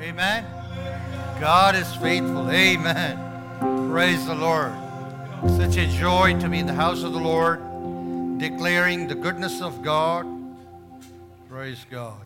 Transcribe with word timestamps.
Amen. 0.00 0.44
God 1.40 1.74
is 1.74 1.92
faithful. 1.96 2.48
Amen. 2.50 3.90
Praise 3.90 4.24
the 4.26 4.34
Lord. 4.34 4.72
Such 5.56 5.76
a 5.76 5.88
joy 5.88 6.38
to 6.38 6.48
be 6.48 6.60
in 6.60 6.66
the 6.66 6.72
house 6.72 7.02
of 7.02 7.12
the 7.12 7.18
Lord, 7.18 7.58
declaring 8.38 9.08
the 9.08 9.16
goodness 9.16 9.60
of 9.60 9.82
God. 9.82 10.24
Praise 11.48 11.84
God. 11.90 12.24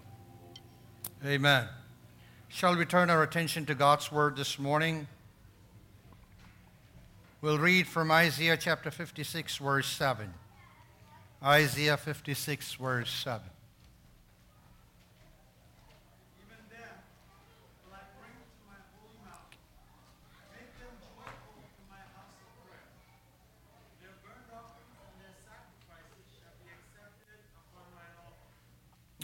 Amen. 1.24 1.66
Shall 2.48 2.76
we 2.76 2.84
turn 2.84 3.08
our 3.08 3.22
attention 3.22 3.64
to 3.66 3.74
God's 3.74 4.12
word 4.12 4.36
this 4.36 4.58
morning? 4.58 5.06
We'll 7.40 7.58
read 7.58 7.86
from 7.86 8.10
Isaiah 8.10 8.58
chapter 8.58 8.90
56, 8.90 9.56
verse 9.56 9.86
7. 9.86 10.34
Isaiah 11.42 11.96
56, 11.96 12.74
verse 12.74 13.10
7. 13.10 13.51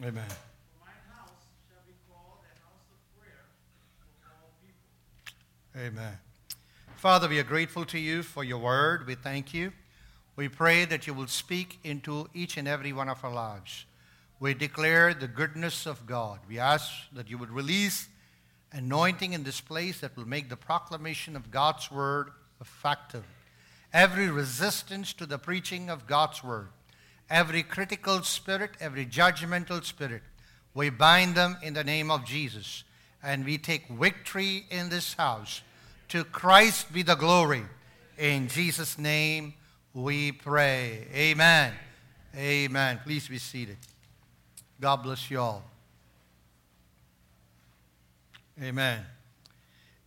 Amen. 0.05 0.25
For 0.29 0.85
my 0.85 0.93
house 1.13 1.31
shall 1.69 1.83
be 1.85 1.95
called 2.09 2.39
a 2.45 2.55
house 2.63 2.87
of 2.93 3.19
prayer 3.19 3.47
for 4.21 4.29
our 4.29 4.51
people. 4.63 5.99
Amen. 5.99 6.19
Father, 6.95 7.29
we 7.29 7.41
are 7.41 7.45
grateful 7.45 7.85
to 7.87 7.99
you 7.99 8.23
for 8.23 8.45
your 8.45 8.59
word. 8.59 9.09
We 9.09 9.17
thank 9.17 9.53
you. 9.53 9.73
We 10.37 10.49
pray 10.49 10.85
that 10.85 11.09
you 11.09 11.15
will 11.15 11.27
speak 11.27 11.81
into 11.83 12.29
each 12.33 12.57
and 12.57 12.69
every 12.69 12.93
one 12.93 13.09
of 13.09 13.25
our 13.25 13.33
lives. 13.33 13.87
We 14.39 14.55
declare 14.55 15.15
the 15.15 15.27
goodness 15.27 15.85
of 15.85 16.07
God. 16.07 16.39
We 16.49 16.61
ask 16.61 16.93
that 17.13 17.29
you 17.29 17.37
would 17.37 17.51
release 17.51 18.09
anointing 18.71 19.33
in 19.33 19.43
this 19.43 19.61
place 19.61 19.99
that 19.99 20.17
will 20.17 20.29
make 20.29 20.49
the 20.49 20.57
proclamation 20.57 21.35
of 21.35 21.51
God's 21.51 21.91
word 21.91 22.31
effective. 22.61 23.25
Every 23.93 24.31
resistance 24.31 25.13
to 25.15 25.27
the 25.27 25.39
preaching 25.39 25.91
of 25.91 26.07
God's 26.07 26.45
word 26.45 26.69
every 27.31 27.63
critical 27.63 28.23
spirit, 28.23 28.73
every 28.81 29.07
judgmental 29.07 29.85
spirit. 29.85 30.23
We 30.75 30.91
bind 30.91 31.35
them 31.35 31.57
in 31.63 31.75
the 31.75 31.85
name 31.85 32.11
of 32.11 32.25
Jesus. 32.25 32.85
And 33.23 33.45
we 33.45 33.59
take 33.59 33.89
victory 33.89 34.67
in 34.71 34.89
this 34.89 35.15
house. 35.15 35.63
To 36.11 36.25
Christ 36.25 36.93
be 36.93 37.03
the 37.03 37.17
glory. 37.17 37.63
In 38.17 38.49
Jesus' 38.49 38.99
name 38.99 39.55
we 39.93 40.33
pray. 40.33 41.07
Amen. 41.15 41.73
Amen. 42.37 43.01
Please 43.05 43.29
be 43.29 43.39
seated. 43.39 43.77
God 44.81 45.03
bless 45.03 45.31
you 45.31 45.41
all. 45.41 45.65
Amen. 48.63 49.05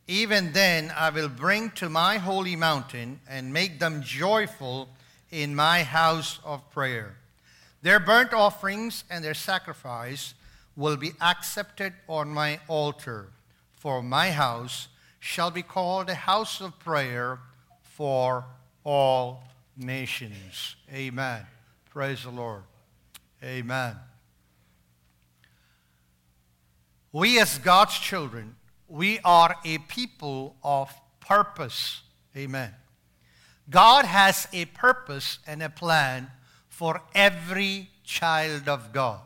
Even 0.08 0.52
then, 0.52 0.92
I 0.96 1.10
will 1.10 1.30
bring 1.30 1.72
to 1.72 1.90
my 1.90 2.18
holy 2.18 2.56
mountain 2.56 3.22
and 3.30 3.54
make 3.54 3.80
them 3.80 4.02
joyful 4.02 4.90
in 5.32 5.56
my 5.56 5.84
house 5.84 6.40
of 6.44 6.70
prayer. 6.72 7.16
Their 7.82 8.00
burnt 8.00 8.34
offerings 8.34 9.04
and 9.10 9.24
their 9.24 9.34
sacrifice 9.34 10.34
will 10.76 10.98
be 10.98 11.12
accepted 11.20 11.94
on 12.08 12.30
my 12.30 12.60
altar, 12.68 13.30
for 13.72 14.04
my 14.04 14.32
house 14.32 14.88
shall 15.20 15.52
be 15.52 15.64
called 15.64 16.10
a 16.10 16.16
house 16.16 16.62
of 16.62 16.78
prayer 16.80 17.40
for 17.82 18.46
all 18.84 19.44
nations. 19.78 20.76
Amen. 20.94 21.46
Praise 21.90 22.24
the 22.24 22.30
Lord. 22.30 22.64
Amen. 23.44 23.96
We, 27.12 27.40
as 27.40 27.58
God's 27.58 27.98
children, 27.98 28.56
we 28.88 29.20
are 29.26 29.56
a 29.66 29.80
people 29.80 30.56
of 30.64 30.94
purpose. 31.20 32.02
Amen. 32.36 32.74
God 33.72 34.04
has 34.06 34.48
a 34.52 34.66
purpose 34.66 35.40
and 35.48 35.64
a 35.64 35.70
plan 35.70 36.30
for 36.68 37.02
every 37.16 37.90
child 38.04 38.68
of 38.68 38.92
God. 38.92 39.22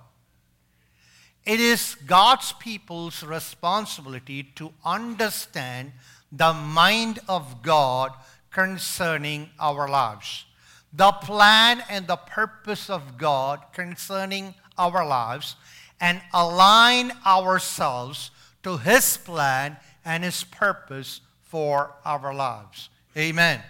It 1.45 1.59
is 1.59 1.95
God's 2.05 2.53
people's 2.53 3.23
responsibility 3.23 4.43
to 4.55 4.71
understand 4.83 5.93
the 6.31 6.53
mind 6.53 7.19
of 7.27 7.63
God 7.63 8.11
concerning 8.51 9.49
our 9.59 9.89
lives. 9.89 10.45
The 10.93 11.11
plan 11.11 11.83
and 11.89 12.07
the 12.07 12.15
purpose 12.15 12.89
of 12.89 13.17
God 13.17 13.61
concerning 13.73 14.53
our 14.77 15.05
lives 15.05 15.55
and 15.99 16.21
align 16.33 17.11
ourselves 17.25 18.29
to 18.63 18.77
His 18.77 19.17
plan 19.17 19.77
and 20.03 20.23
His 20.23 20.43
purpose 20.43 21.21
for 21.43 21.95
our 22.05 22.33
lives. 22.33 22.89
Amen. 23.17 23.61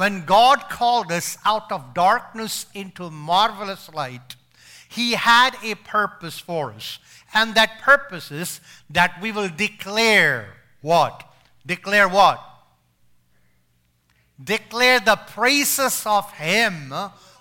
When 0.00 0.24
God 0.24 0.70
called 0.70 1.12
us 1.12 1.36
out 1.44 1.70
of 1.70 1.92
darkness 1.92 2.64
into 2.72 3.10
marvelous 3.10 3.92
light, 3.92 4.34
He 4.88 5.12
had 5.12 5.54
a 5.62 5.74
purpose 5.74 6.38
for 6.38 6.72
us. 6.72 6.98
And 7.34 7.54
that 7.54 7.82
purpose 7.82 8.30
is 8.30 8.62
that 8.88 9.20
we 9.20 9.30
will 9.30 9.50
declare 9.50 10.54
what? 10.80 11.22
Declare 11.66 12.08
what? 12.08 12.42
Declare 14.42 15.00
the 15.00 15.16
praises 15.16 16.02
of 16.06 16.32
Him 16.32 16.94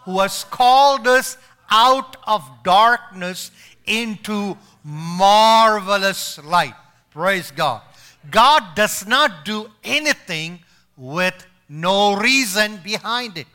who 0.03 0.19
has 0.19 0.43
called 0.43 1.07
us 1.07 1.37
out 1.71 2.17
of 2.27 2.43
darkness 2.65 3.51
into 3.85 4.57
marvelous 4.83 6.37
light. 6.43 6.75
Praise 7.11 7.51
God. 7.51 7.83
God 8.29 8.75
does 8.75 9.07
not 9.07 9.45
do 9.45 9.71
anything 9.81 10.59
with 10.97 11.45
no 11.69 12.15
reason 12.15 12.77
behind 12.83 13.37
it. 13.37 13.47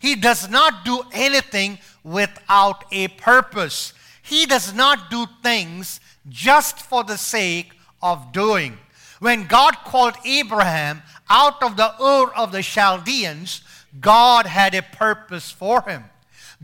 He 0.00 0.14
does 0.14 0.48
not 0.48 0.84
do 0.84 1.02
anything 1.12 1.78
without 2.04 2.84
a 2.92 3.08
purpose. 3.08 3.94
He 4.22 4.46
does 4.46 4.74
not 4.74 5.10
do 5.10 5.26
things 5.42 6.00
just 6.28 6.80
for 6.80 7.02
the 7.02 7.16
sake 7.16 7.72
of 8.02 8.32
doing. 8.32 8.78
When 9.20 9.46
God 9.46 9.76
called 9.84 10.14
Abraham 10.24 11.02
out 11.30 11.62
of 11.62 11.76
the 11.76 11.94
Ur 12.02 12.32
of 12.36 12.52
the 12.52 12.62
Chaldeans, 12.62 13.62
God 14.00 14.46
had 14.46 14.74
a 14.74 14.82
purpose 14.82 15.50
for 15.50 15.82
him. 15.82 16.04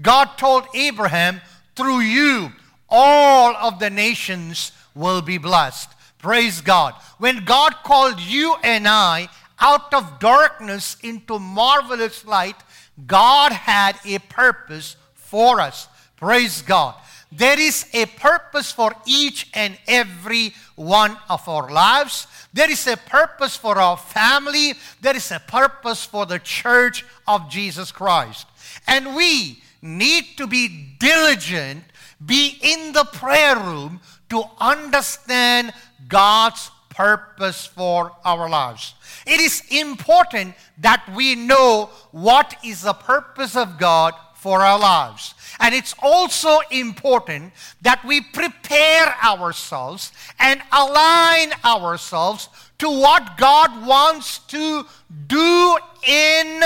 God 0.01 0.37
told 0.37 0.67
Abraham, 0.75 1.41
through 1.77 2.01
you, 2.01 2.53
all 2.89 3.55
of 3.57 3.79
the 3.79 3.91
nations 3.91 4.73
will 4.95 5.23
be 5.23 5.39
blessed. 5.39 5.91
Praise 6.19 6.61
God. 6.61 6.95
When 7.19 7.45
God 7.45 7.75
called 7.85 8.21
you 8.21 8.57
and 8.65 8.89
I 8.89 9.29
out 9.61 9.93
of 9.93 10.19
darkness 10.19 10.97
into 11.03 11.39
marvelous 11.39 12.25
light, 12.25 12.57
God 13.07 13.53
had 13.53 13.97
a 14.05 14.19
purpose 14.19 14.97
for 15.15 15.61
us. 15.61 15.89
Praise 16.17 16.63
God. 16.63 16.95
There 17.31 17.61
is 17.61 17.87
a 17.93 18.07
purpose 18.07 18.73
for 18.73 18.95
each 19.05 19.51
and 19.53 19.77
every 19.87 20.55
one 20.77 21.17
of 21.29 21.47
our 21.49 21.71
lives. 21.71 22.27
There 22.55 22.71
is 22.71 22.87
a 22.87 22.97
purpose 22.97 23.55
for 23.55 23.79
our 23.79 23.99
family. 23.99 24.75
There 25.03 25.15
is 25.15 25.31
a 25.31 25.41
purpose 25.41 26.05
for 26.05 26.25
the 26.25 26.39
church 26.39 27.05
of 27.27 27.51
Jesus 27.51 27.93
Christ. 27.93 28.47
And 28.87 29.15
we 29.15 29.63
need 29.83 30.25
to 30.39 30.47
be 30.47 30.95
diligent, 30.99 31.85
be 32.25 32.59
in 32.63 32.93
the 32.93 33.05
prayer 33.05 33.57
room 33.57 34.01
to 34.31 34.45
understand 34.59 35.73
God's 36.09 36.71
purpose 36.99 37.65
for 37.65 38.11
our 38.25 38.51
lives. 38.51 38.95
It 39.25 39.39
is 39.39 39.63
important 39.71 40.57
that 40.79 41.09
we 41.15 41.37
know 41.37 41.91
what 42.11 42.57
is 42.65 42.83
the 42.83 42.93
purpose 42.93 43.55
of 43.55 43.79
God 43.79 44.15
for 44.35 44.63
our 44.63 44.81
lives. 44.81 45.35
And 45.61 45.77
it's 45.77 45.95
also 46.03 46.59
important 46.73 47.53
that 47.83 48.05
we 48.05 48.21
prepare 48.21 49.15
ourselves 49.23 50.11
and 50.41 50.61
align 50.73 51.53
ourselves 51.65 52.49
to 52.79 52.91
what 52.91 53.37
God 53.37 53.87
wants 53.87 54.41
to 54.51 54.85
do 55.29 55.79
in 56.05 56.63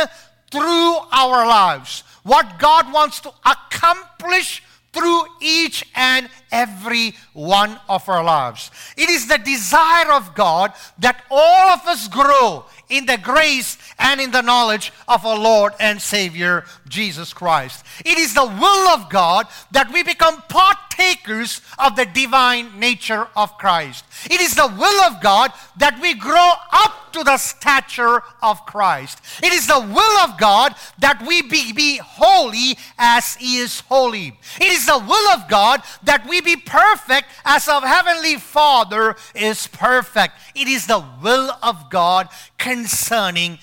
through 0.50 0.96
our 1.12 1.46
lives. 1.46 2.04
What 2.22 2.58
God 2.58 2.90
wants 2.90 3.20
to 3.20 3.32
accomplish 3.44 4.62
through 4.92 5.22
each 5.40 5.84
and 5.94 6.28
every 6.50 7.14
one 7.32 7.78
of 7.88 8.08
our 8.08 8.22
lives. 8.22 8.70
It 8.96 9.08
is 9.08 9.26
the 9.26 9.38
desire 9.38 10.12
of 10.12 10.34
God 10.34 10.72
that 10.98 11.24
all 11.30 11.70
of 11.70 11.80
us 11.86 12.08
grow 12.08 12.66
in 12.90 13.06
the 13.06 13.16
grace 13.16 13.78
and 14.02 14.20
in 14.20 14.32
the 14.32 14.42
knowledge 14.42 14.92
of 15.08 15.24
our 15.24 15.38
Lord 15.38 15.72
and 15.80 16.02
Savior 16.02 16.64
Jesus 16.88 17.32
Christ. 17.32 17.84
It 18.04 18.18
is 18.18 18.34
the 18.34 18.44
will 18.44 18.88
of 18.88 19.08
God 19.08 19.46
that 19.70 19.92
we 19.92 20.02
become 20.02 20.42
partakers 20.48 21.62
of 21.78 21.96
the 21.96 22.04
divine 22.04 22.78
nature 22.78 23.28
of 23.36 23.56
Christ. 23.56 24.04
It 24.26 24.40
is 24.40 24.54
the 24.54 24.66
will 24.66 25.04
of 25.04 25.22
God 25.22 25.52
that 25.78 26.00
we 26.00 26.14
grow 26.14 26.52
up 26.72 27.12
to 27.12 27.22
the 27.22 27.36
stature 27.36 28.22
of 28.42 28.64
Christ. 28.66 29.20
It 29.42 29.52
is 29.52 29.66
the 29.66 29.80
will 29.80 30.18
of 30.20 30.38
God 30.38 30.74
that 30.98 31.22
we 31.26 31.42
be, 31.42 31.72
be 31.72 31.98
holy 32.02 32.78
as 32.98 33.36
He 33.36 33.58
is 33.58 33.80
holy. 33.80 34.38
It 34.60 34.72
is 34.72 34.86
the 34.86 34.98
will 34.98 35.30
of 35.30 35.48
God 35.48 35.82
that 36.04 36.26
we 36.28 36.40
be 36.40 36.56
perfect 36.56 37.28
as 37.44 37.68
our 37.68 37.82
Heavenly 37.82 38.36
Father 38.36 39.16
is 39.34 39.66
perfect. 39.66 40.34
It 40.54 40.68
is 40.68 40.86
the 40.86 41.04
will 41.22 41.52
of 41.62 41.90
God 41.90 42.28
concerning 42.58 43.58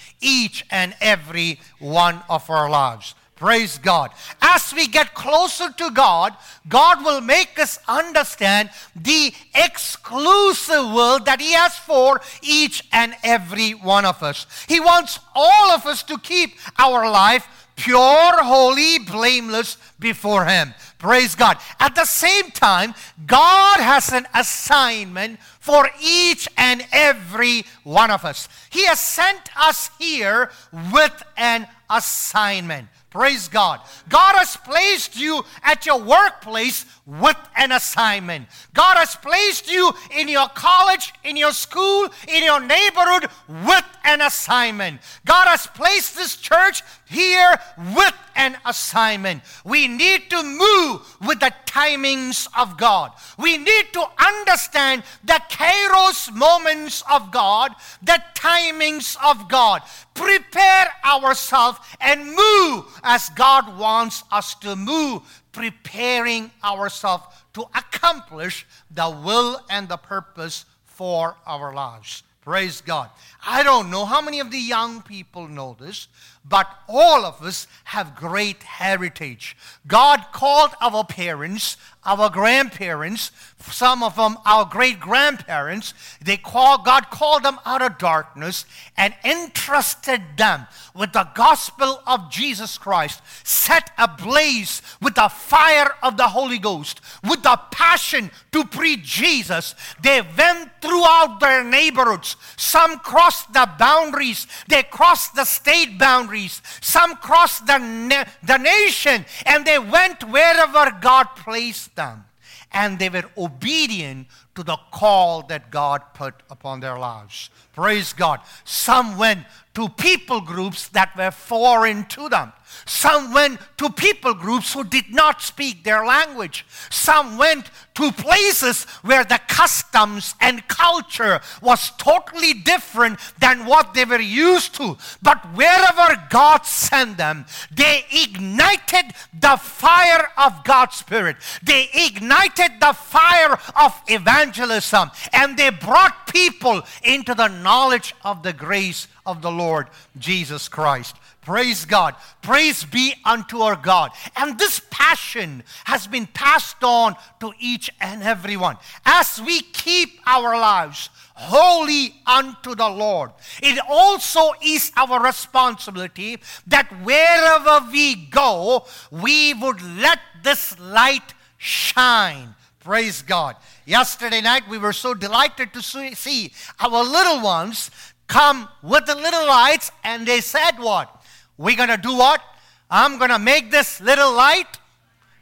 and 0.70 0.96
every 1.02 1.60
one 1.80 2.22
of 2.30 2.50
our 2.50 2.70
lives. 2.70 3.16
Praise 3.36 3.78
God. 3.78 4.12
As 4.42 4.74
we 4.74 4.86
get 4.88 5.14
closer 5.14 5.72
to 5.72 5.92
God, 5.92 6.36
God 6.68 7.06
will 7.06 7.22
make 7.22 7.58
us 7.58 7.80
understand 7.88 8.70
the 8.94 9.34
exclusive 9.56 10.92
will 10.92 11.20
that 11.20 11.40
He 11.40 11.54
has 11.54 11.78
for 11.78 12.20
each 12.42 12.84
and 12.92 13.16
every 13.24 13.72
one 13.72 14.04
of 14.04 14.22
us. 14.22 14.46
He 14.68 14.82
wants 14.82 15.20
all 15.34 15.72
of 15.72 15.86
us 15.86 16.04
to 16.04 16.18
keep 16.18 16.56
our 16.78 17.10
life 17.10 17.48
pure, 17.80 18.44
holy, 18.44 19.00
blameless 19.00 19.78
before 20.00 20.46
Him. 20.46 20.74
Praise 20.98 21.34
God. 21.34 21.58
At 21.80 21.96
the 21.96 22.06
same 22.06 22.52
time, 22.52 22.94
God 23.26 23.80
has 23.80 24.12
an 24.12 24.28
assignment 24.36 25.40
for 25.62 25.90
each 26.02 26.50
and 26.58 26.86
every 26.92 27.64
one 27.84 28.12
of 28.12 28.26
us. 28.26 28.50
He 28.70 28.86
has 28.86 29.00
sent 29.00 29.50
us 29.58 29.90
here 29.98 30.52
with 30.94 31.24
an 31.38 31.68
assignment. 31.90 32.90
Praise 33.10 33.48
God. 33.48 33.80
God 34.10 34.36
has 34.36 34.58
placed 34.58 35.18
you 35.20 35.44
at 35.64 35.86
your 35.86 36.00
workplace 36.00 36.86
with 37.10 37.38
an 37.56 37.72
assignment. 37.72 38.48
God 38.74 38.98
has 38.98 39.16
placed 39.16 39.72
you 39.72 39.92
in 40.16 40.28
your 40.28 40.48
college, 40.50 41.12
in 41.24 41.36
your 41.36 41.52
school, 41.52 42.08
in 42.28 42.44
your 42.44 42.60
neighborhood 42.60 43.30
with 43.48 43.86
an 44.04 44.22
assignment. 44.22 45.02
God 45.26 45.48
has 45.48 45.66
placed 45.68 46.16
this 46.16 46.36
church 46.36 46.84
here 47.08 47.60
with 47.96 48.14
an 48.36 48.58
assignment. 48.66 49.42
We 49.66 49.88
need 49.88 50.30
to 50.30 50.44
move 50.44 51.18
with 51.22 51.40
the 51.40 51.54
timings 51.66 52.48
of 52.58 52.78
God. 52.78 53.12
We 53.38 53.58
need 53.58 53.94
to 53.94 54.06
understand 54.18 55.04
the 55.24 55.42
kairos 55.50 56.34
moments 56.34 57.04
of 57.12 57.32
God, 57.32 57.74
the 58.02 58.22
timings 58.36 59.18
of 59.24 59.50
God. 59.50 59.82
Prepare 60.14 60.88
ourselves 61.06 61.80
and 62.00 62.36
move 62.36 62.86
as 63.04 63.30
God 63.30 63.78
wants 63.78 64.24
us 64.32 64.56
to 64.56 64.76
move, 64.76 65.22
preparing 65.60 66.50
ourselves 66.64 67.26
to 67.54 67.64
accomplish 67.76 68.66
the 68.90 69.10
will 69.10 69.60
and 69.70 69.90
the 69.90 69.98
purpose 69.98 70.64
for 70.86 71.36
our 71.46 71.74
lives. 71.74 72.24
Praise 72.40 72.80
God. 72.80 73.10
I 73.46 73.62
don't 73.64 73.92
know 73.92 74.06
how 74.06 74.22
many 74.22 74.40
of 74.40 74.52
the 74.52 74.58
young 74.58 75.02
people 75.02 75.50
know 75.50 75.76
this, 75.78 76.08
but 76.50 76.68
all 76.88 77.26
of 77.26 77.42
us 77.44 77.68
have 77.86 78.16
great 78.16 78.64
heritage. 78.64 79.56
God 79.88 80.26
called 80.34 80.72
our 80.82 81.04
parents, 81.04 81.78
our 82.06 82.30
grandparents, 82.30 83.32
some 83.62 84.02
of 84.02 84.16
them 84.16 84.38
our 84.46 84.66
great 84.66 85.00
grandparents, 85.00 85.94
they 86.22 86.38
call, 86.38 86.82
God 86.82 87.10
called 87.12 87.44
them 87.44 87.60
out 87.66 87.82
of 87.82 87.98
darkness 87.98 88.66
and 88.98 89.14
entrusted 89.24 90.22
them 90.38 90.66
with 90.96 91.14
the 91.14 91.28
gospel 91.36 92.02
of 92.08 92.32
Jesus 92.32 92.78
Christ, 92.78 93.22
set 93.44 93.92
ablaze 93.98 94.82
with 95.02 95.16
the 95.16 95.30
fire 95.30 95.92
of 96.02 96.18
the 96.18 96.30
Holy 96.30 96.58
Ghost, 96.58 97.02
with 97.24 97.44
the 97.44 97.60
passion 97.72 98.32
to 98.52 98.64
preach 98.64 99.04
Jesus. 99.04 99.76
They 100.02 100.22
went 100.22 100.72
throughout 100.82 101.40
their 101.40 101.64
neighborhoods. 101.64 102.38
Some 102.58 103.00
crossed 103.00 103.54
the 103.54 103.70
boundaries, 103.78 104.48
they 104.68 104.84
crossed 104.84 105.36
the 105.36 105.46
state 105.46 106.00
boundaries, 106.00 106.39
some 106.48 107.16
crossed 107.18 107.66
the, 107.68 107.78
na- 107.78 108.26
the 108.44 108.58
nation, 108.58 109.26
and 109.46 109.66
they 109.66 109.80
went 109.80 110.24
wherever 110.24 110.92
God 111.02 111.26
placed 111.36 111.96
them 111.96 112.26
and 112.72 113.00
they 113.00 113.10
were 113.10 113.26
obedient 113.38 114.28
to 114.56 114.64
the 114.64 114.78
call 114.92 115.42
that 115.44 115.72
God 115.72 116.02
put 116.14 116.36
upon 116.50 116.80
their 116.80 117.00
lives. 117.00 117.50
Praise 117.74 118.14
God. 118.14 118.42
Some 118.64 119.18
went 119.18 119.46
to 119.74 119.90
people 119.90 120.42
groups 120.42 120.90
that 120.90 121.16
were 121.18 121.32
foreign 121.32 122.06
to 122.08 122.30
them. 122.30 122.54
Some 122.86 123.34
went 123.34 123.60
to 123.78 123.90
people 123.90 124.34
groups 124.34 124.74
who 124.74 124.84
did 124.84 125.14
not 125.14 125.42
speak 125.42 125.84
their 125.84 126.06
language. 126.06 126.66
Some 126.90 127.38
went 127.38 127.70
to 127.96 128.12
places 128.12 128.86
where 129.04 129.24
the 129.24 129.40
customs 129.48 130.34
and 130.40 130.68
culture 130.68 131.42
was 131.62 131.92
totally 131.98 132.54
different 132.54 133.20
than 133.40 133.66
what 133.66 133.94
they 133.94 134.06
were 134.06 134.22
used 134.22 134.74
to. 134.76 134.98
But 135.22 135.44
wherever 135.54 136.22
God 136.30 136.66
sent 136.66 137.18
them, 137.18 137.46
they 137.72 138.06
ignited 138.12 139.14
the 139.38 139.58
fire 139.58 140.30
of 140.38 140.64
God's 140.64 140.96
Spirit. 140.96 141.38
They 141.62 141.90
ignited 141.94 142.80
the 142.80 142.94
fire 142.94 143.60
of 143.76 144.02
evangelism 144.08 145.12
and 145.34 145.58
they 145.58 145.70
brought 145.70 146.28
people 146.28 146.84
into 147.04 147.36
the 147.36 147.48
knowledge 147.48 148.16
of 148.24 148.44
the 148.44 148.54
grace 148.54 149.08
of 149.26 149.42
the 149.42 149.52
Lord 149.52 149.88
Jesus 150.18 150.68
Christ. 150.68 151.16
Praise 151.42 151.86
God. 151.86 152.16
Praise 152.42 152.59
be 152.92 153.16
unto 153.26 153.60
our 153.60 153.76
God. 153.76 154.12
And 154.36 154.58
this 154.58 154.82
passion 154.90 155.64
has 155.86 156.08
been 156.08 156.28
passed 156.28 156.84
on 156.84 157.16
to 157.40 157.54
each 157.60 157.90
and 158.02 158.24
every 158.24 158.58
one. 158.58 158.78
As 159.06 159.42
we 159.42 159.62
keep 159.62 160.20
our 160.26 160.60
lives 160.60 161.10
holy 161.36 162.14
unto 162.26 162.76
the 162.76 162.90
Lord, 162.90 163.32
it 163.62 163.80
also 163.88 164.52
is 164.62 164.92
our 164.98 165.22
responsibility 165.24 166.38
that 166.68 166.92
wherever 167.04 167.88
we 167.92 168.16
go, 168.16 168.86
we 169.12 169.54
would 169.54 169.82
let 169.98 170.20
this 170.44 170.78
light 170.80 171.34
shine. 171.58 172.56
Praise 172.80 173.22
God. 173.22 173.56
Yesterday 173.86 174.42
night, 174.42 174.68
we 174.70 174.78
were 174.78 174.94
so 174.94 175.14
delighted 175.14 175.74
to 175.74 175.82
see 175.82 176.52
our 176.80 177.04
little 177.04 177.42
ones 177.42 177.92
come 178.28 178.70
with 178.82 179.06
the 179.06 179.16
little 179.16 179.46
lights, 179.48 179.92
and 180.04 180.26
they 180.26 180.40
said, 180.40 180.80
What? 180.80 181.19
We're 181.60 181.76
going 181.76 181.90
to 181.90 181.98
do 181.98 182.16
what? 182.16 182.42
I'm 182.90 183.18
going 183.18 183.32
to 183.32 183.38
make 183.38 183.70
this 183.70 184.00
little 184.00 184.32
light 184.34 184.80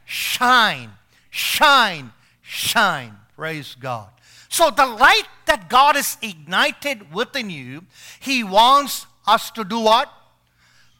shine, 0.04 0.90
shine, 1.30 2.10
shine. 2.42 3.14
Praise 3.36 3.76
God. 3.78 4.08
So, 4.48 4.70
the 4.70 4.84
light 4.84 5.28
that 5.46 5.68
God 5.68 5.94
has 5.94 6.18
ignited 6.20 7.12
within 7.14 7.50
you, 7.50 7.84
He 8.18 8.42
wants 8.42 9.06
us 9.28 9.52
to 9.52 9.62
do 9.62 9.78
what? 9.78 10.12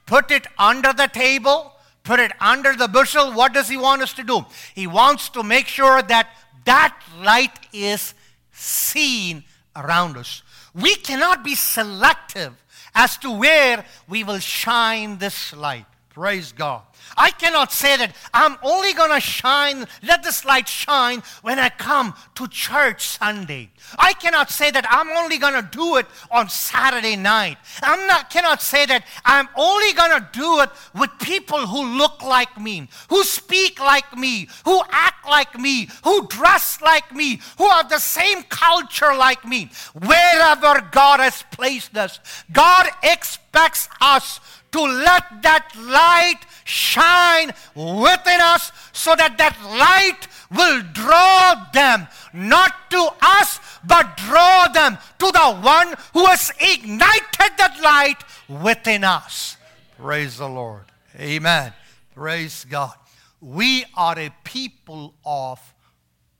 Put 0.06 0.30
it 0.30 0.46
under 0.56 0.92
the 0.92 1.08
table, 1.08 1.72
put 2.04 2.20
it 2.20 2.30
under 2.40 2.76
the 2.76 2.86
bushel. 2.86 3.32
What 3.32 3.52
does 3.52 3.68
He 3.68 3.76
want 3.76 4.02
us 4.02 4.12
to 4.14 4.22
do? 4.22 4.46
He 4.72 4.86
wants 4.86 5.30
to 5.30 5.42
make 5.42 5.66
sure 5.66 6.00
that 6.00 6.28
that 6.64 6.96
light 7.20 7.58
is 7.72 8.14
seen 8.52 9.42
around 9.74 10.16
us. 10.16 10.42
We 10.74 10.94
cannot 10.94 11.42
be 11.42 11.56
selective 11.56 12.52
as 12.98 13.16
to 13.16 13.30
where 13.30 13.84
we 14.08 14.24
will 14.24 14.40
shine 14.40 15.18
this 15.18 15.52
light. 15.52 15.86
Praise 16.10 16.50
God. 16.50 16.82
I 17.16 17.30
cannot 17.30 17.72
say 17.72 17.96
that 17.96 18.14
I'm 18.32 18.56
only 18.62 18.92
going 18.92 19.10
to 19.10 19.20
shine, 19.20 19.86
let 20.02 20.22
this 20.22 20.44
light 20.44 20.68
shine 20.68 21.22
when 21.42 21.58
I 21.58 21.68
come 21.68 22.14
to 22.34 22.48
church 22.48 23.08
Sunday. 23.08 23.70
I 23.98 24.12
cannot 24.12 24.50
say 24.50 24.70
that 24.70 24.86
I'm 24.88 25.08
only 25.10 25.38
going 25.38 25.54
to 25.54 25.68
do 25.70 25.96
it 25.96 26.06
on 26.30 26.48
Saturday 26.48 27.16
night. 27.16 27.58
I'm 27.82 28.06
not 28.06 28.30
cannot 28.30 28.62
say 28.62 28.86
that 28.86 29.04
I'm 29.24 29.48
only 29.56 29.92
going 29.92 30.20
to 30.20 30.28
do 30.32 30.60
it 30.60 30.70
with 30.94 31.10
people 31.20 31.66
who 31.66 31.96
look 31.96 32.22
like 32.22 32.60
me, 32.60 32.88
who 33.08 33.24
speak 33.24 33.80
like 33.80 34.16
me, 34.16 34.48
who 34.64 34.80
act 34.90 35.26
like 35.28 35.58
me, 35.58 35.88
who 36.04 36.26
dress 36.26 36.80
like 36.80 37.14
me, 37.14 37.40
who 37.56 37.68
have 37.68 37.88
the 37.88 37.98
same 37.98 38.42
culture 38.44 39.14
like 39.14 39.44
me. 39.44 39.70
Wherever 39.94 40.80
God 40.90 41.20
has 41.20 41.44
placed 41.50 41.96
us, 41.96 42.20
God 42.52 42.88
expects 43.02 43.88
us 44.00 44.40
to 44.72 44.80
let 44.80 45.42
that 45.42 45.70
light 45.78 46.40
shine 46.64 47.52
within 47.74 48.40
us 48.40 48.72
so 48.92 49.14
that 49.16 49.38
that 49.38 49.56
light 49.78 50.28
will 50.50 50.82
draw 50.92 51.66
them 51.72 52.06
not 52.32 52.90
to 52.90 53.08
us 53.22 53.60
but 53.86 54.16
draw 54.16 54.68
them 54.68 54.98
to 55.18 55.30
the 55.32 55.60
one 55.60 55.94
who 56.12 56.26
has 56.26 56.52
ignited 56.60 57.52
that 57.58 57.78
light 57.82 58.62
within 58.62 59.04
us. 59.04 59.56
Praise 59.96 60.38
the 60.38 60.48
lord. 60.48 60.84
Amen. 61.18 61.72
Praise 62.14 62.64
god. 62.64 62.94
We 63.40 63.84
are 63.96 64.18
a 64.18 64.30
people 64.44 65.14
of 65.24 65.60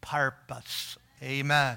purpose. 0.01 0.99
Amen. 1.23 1.77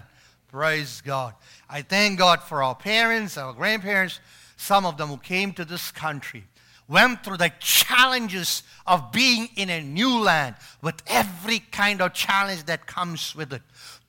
Praise 0.50 1.02
god. 1.02 1.36
I 1.70 1.82
thank 1.82 2.20
god 2.20 2.42
for 2.42 2.62
our 2.62 2.76
parents 2.76 3.38
our 3.38 3.54
grandparents 3.54 4.20
some 4.62 4.86
of 4.86 4.96
them 4.98 5.10
who 5.10 5.18
came 5.18 5.52
to 5.54 5.66
this 5.66 5.90
country, 5.92 6.44
went 6.88 7.24
through 7.24 7.38
the 7.38 7.52
challenges 7.60 8.62
of 8.86 9.12
being 9.12 9.50
in 9.56 9.72
a 9.72 9.82
new 9.82 10.20
land 10.20 10.56
with 10.84 11.02
every 11.08 11.60
kind 11.72 12.00
of 12.00 12.14
challenge 12.14 12.66
that 12.66 12.86
comes 12.86 13.36
with 13.36 13.52
it. 13.54 13.64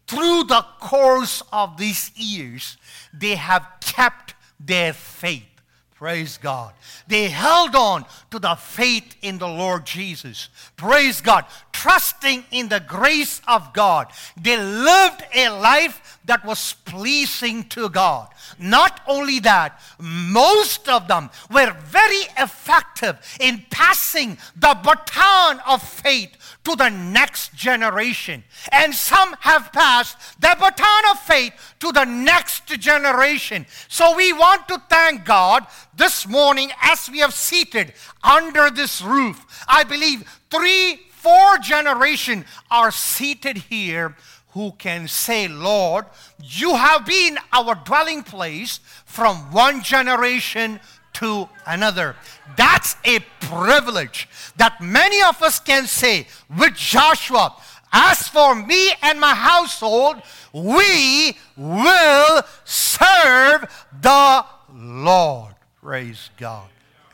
Through 0.07 0.45
the 0.45 0.63
course 0.79 1.43
of 1.53 1.79
these 1.79 2.11
years, 2.17 2.77
they 3.15 3.37
have 3.37 3.67
kept 3.81 4.35
their 4.61 4.93
faith. 4.93 5.47
Praise 5.95 6.37
God. 6.37 6.75
They 7.07 7.29
held 7.29 7.75
on 7.75 8.05
to 8.31 8.39
the 8.39 8.57
faith 8.57 9.17
in 9.23 9.39
the 9.39 9.49
Lord 9.49 9.87
Jesus. 9.87 10.49
Praise 10.77 11.21
God. 11.21 11.47
Trusting 11.83 12.45
in 12.53 12.69
the 12.69 12.79
grace 12.79 13.41
of 13.49 13.73
God. 13.73 14.12
They 14.41 14.57
lived 14.57 15.25
a 15.35 15.49
life 15.49 16.21
that 16.25 16.45
was 16.45 16.75
pleasing 16.85 17.65
to 17.71 17.89
God. 17.89 18.29
Not 18.57 19.01
only 19.09 19.41
that, 19.41 19.81
most 19.99 20.89
of 20.89 21.09
them 21.09 21.29
were 21.51 21.77
very 21.87 22.23
effective 22.39 23.19
in 23.41 23.65
passing 23.69 24.39
the 24.55 24.79
baton 24.81 25.59
of 25.67 25.83
faith 25.83 26.37
to 26.62 26.77
the 26.77 26.89
next 26.89 27.53
generation. 27.55 28.45
And 28.71 28.95
some 28.95 29.35
have 29.41 29.73
passed 29.73 30.17
the 30.41 30.57
baton 30.61 31.03
of 31.11 31.19
faith 31.19 31.53
to 31.81 31.91
the 31.91 32.05
next 32.05 32.67
generation. 32.67 33.67
So 33.89 34.15
we 34.15 34.33
want 34.33 34.69
to 34.69 34.81
thank 34.89 35.25
God 35.25 35.67
this 35.97 36.29
morning 36.29 36.71
as 36.81 37.11
we 37.11 37.19
have 37.19 37.35
seated 37.35 37.93
under 38.23 38.71
this 38.71 39.03
roof. 39.03 39.65
I 39.67 39.83
believe 39.83 40.23
three, 40.49 41.01
four 41.23 41.59
generations 41.59 42.45
are 42.71 42.91
seated 42.91 43.57
here 43.57 44.17
who 44.50 44.73
can 44.73 45.09
say, 45.09 45.49
Lord, 45.49 46.05
you 46.43 46.75
have 46.75 47.07
been 47.07 47.38
our 47.52 47.75
dwelling 47.75 48.23
place 48.23 48.81
from 49.07 49.37
one 49.52 49.83
generation 49.83 50.81
to 51.14 51.49
another. 51.67 52.17
That's 52.57 52.97
a 53.05 53.21
privilege 53.41 54.29
that 54.57 54.81
many 54.81 55.23
of 55.23 55.43
us 55.43 55.61
can 55.61 55.87
say 55.87 56.26
with 56.59 56.75
Joshua, 56.75 57.55
as 57.93 58.29
for 58.29 58.55
me 58.55 58.91
and 59.02 59.21
my 59.21 59.35
household, 59.35 60.17
we 60.52 61.37
will 61.57 62.43
serve 62.64 63.87
the 64.00 64.45
Lord. 64.75 65.55
Praise 65.83 66.31
God. 66.38 66.69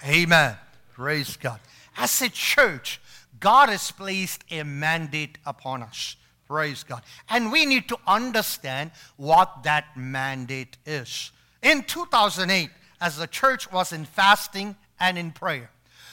Amen. 0.05 0.57
Praise 0.93 1.37
God. 1.37 1.61
As 1.97 2.23
a 2.23 2.29
church, 2.29 3.01
God 3.41 3.69
has 3.69 3.91
placed 3.91 4.45
a 4.51 4.63
mandate 4.63 5.39
upon 5.47 5.83
us. 5.83 6.17
Praise 6.47 6.83
God. 6.83 7.03
And 7.29 7.53
we 7.53 7.67
need 7.67 7.89
to 7.89 7.99
understand 8.07 8.91
what 9.17 9.63
that 9.65 9.97
mandate 9.97 10.79
is. 10.87 11.31
In 11.63 11.83
2008, 11.83 12.71
as 13.01 13.19
the 13.19 13.27
church 13.27 13.71
was 13.71 13.93
in 13.93 14.05
fasting 14.05 14.77
and 14.99 15.19
in 15.19 15.31
prayer, 15.31 15.71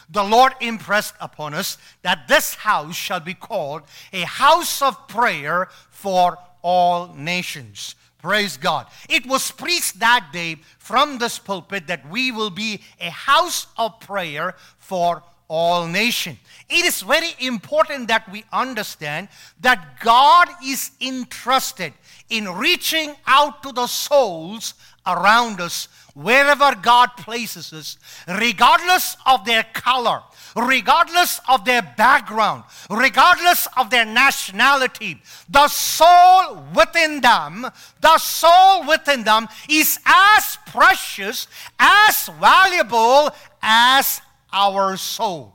the 0.09 0.23
Lord 0.23 0.53
impressed 0.59 1.15
upon 1.19 1.53
us 1.53 1.77
that 2.03 2.27
this 2.27 2.55
house 2.55 2.95
shall 2.95 3.19
be 3.19 3.33
called 3.33 3.83
a 4.13 4.21
house 4.21 4.81
of 4.81 5.07
prayer 5.07 5.69
for 5.89 6.37
all 6.61 7.13
nations. 7.15 7.95
Praise 8.19 8.57
God. 8.57 8.87
It 9.07 9.25
was 9.25 9.51
preached 9.51 9.99
that 9.99 10.29
day 10.33 10.57
from 10.79 11.17
this 11.17 11.39
pulpit 11.39 11.87
that 11.87 12.09
we 12.09 12.31
will 12.31 12.49
be 12.49 12.81
a 12.99 13.09
house 13.09 13.67
of 13.77 13.99
prayer 13.99 14.55
for 14.77 15.23
all 15.47 15.87
nations. 15.87 16.37
It 16.69 16.85
is 16.85 17.01
very 17.01 17.35
important 17.39 18.07
that 18.07 18.31
we 18.31 18.43
understand 18.51 19.27
that 19.61 19.99
God 19.99 20.49
is 20.63 20.91
interested 20.99 21.93
in 22.29 22.49
reaching 22.49 23.15
out 23.27 23.61
to 23.63 23.71
the 23.71 23.87
souls 23.87 24.73
around 25.05 25.61
us 25.61 25.87
wherever 26.15 26.73
God 26.75 27.09
places 27.17 27.73
us, 27.73 27.97
regardless 28.27 29.17
of 29.25 29.45
their 29.45 29.63
color, 29.73 30.21
regardless 30.55 31.39
of 31.49 31.65
their 31.65 31.81
background, 31.97 32.63
regardless 32.89 33.67
of 33.77 33.89
their 33.89 34.05
nationality. 34.05 35.21
The 35.49 35.67
soul 35.67 36.63
within 36.73 37.21
them, 37.21 37.67
the 38.01 38.17
soul 38.17 38.87
within 38.87 39.23
them 39.23 39.47
is 39.69 39.99
as 40.05 40.57
precious, 40.67 41.47
as 41.77 42.29
valuable 42.39 43.29
as 43.61 44.21
our 44.55 44.97
soul. 44.97 45.53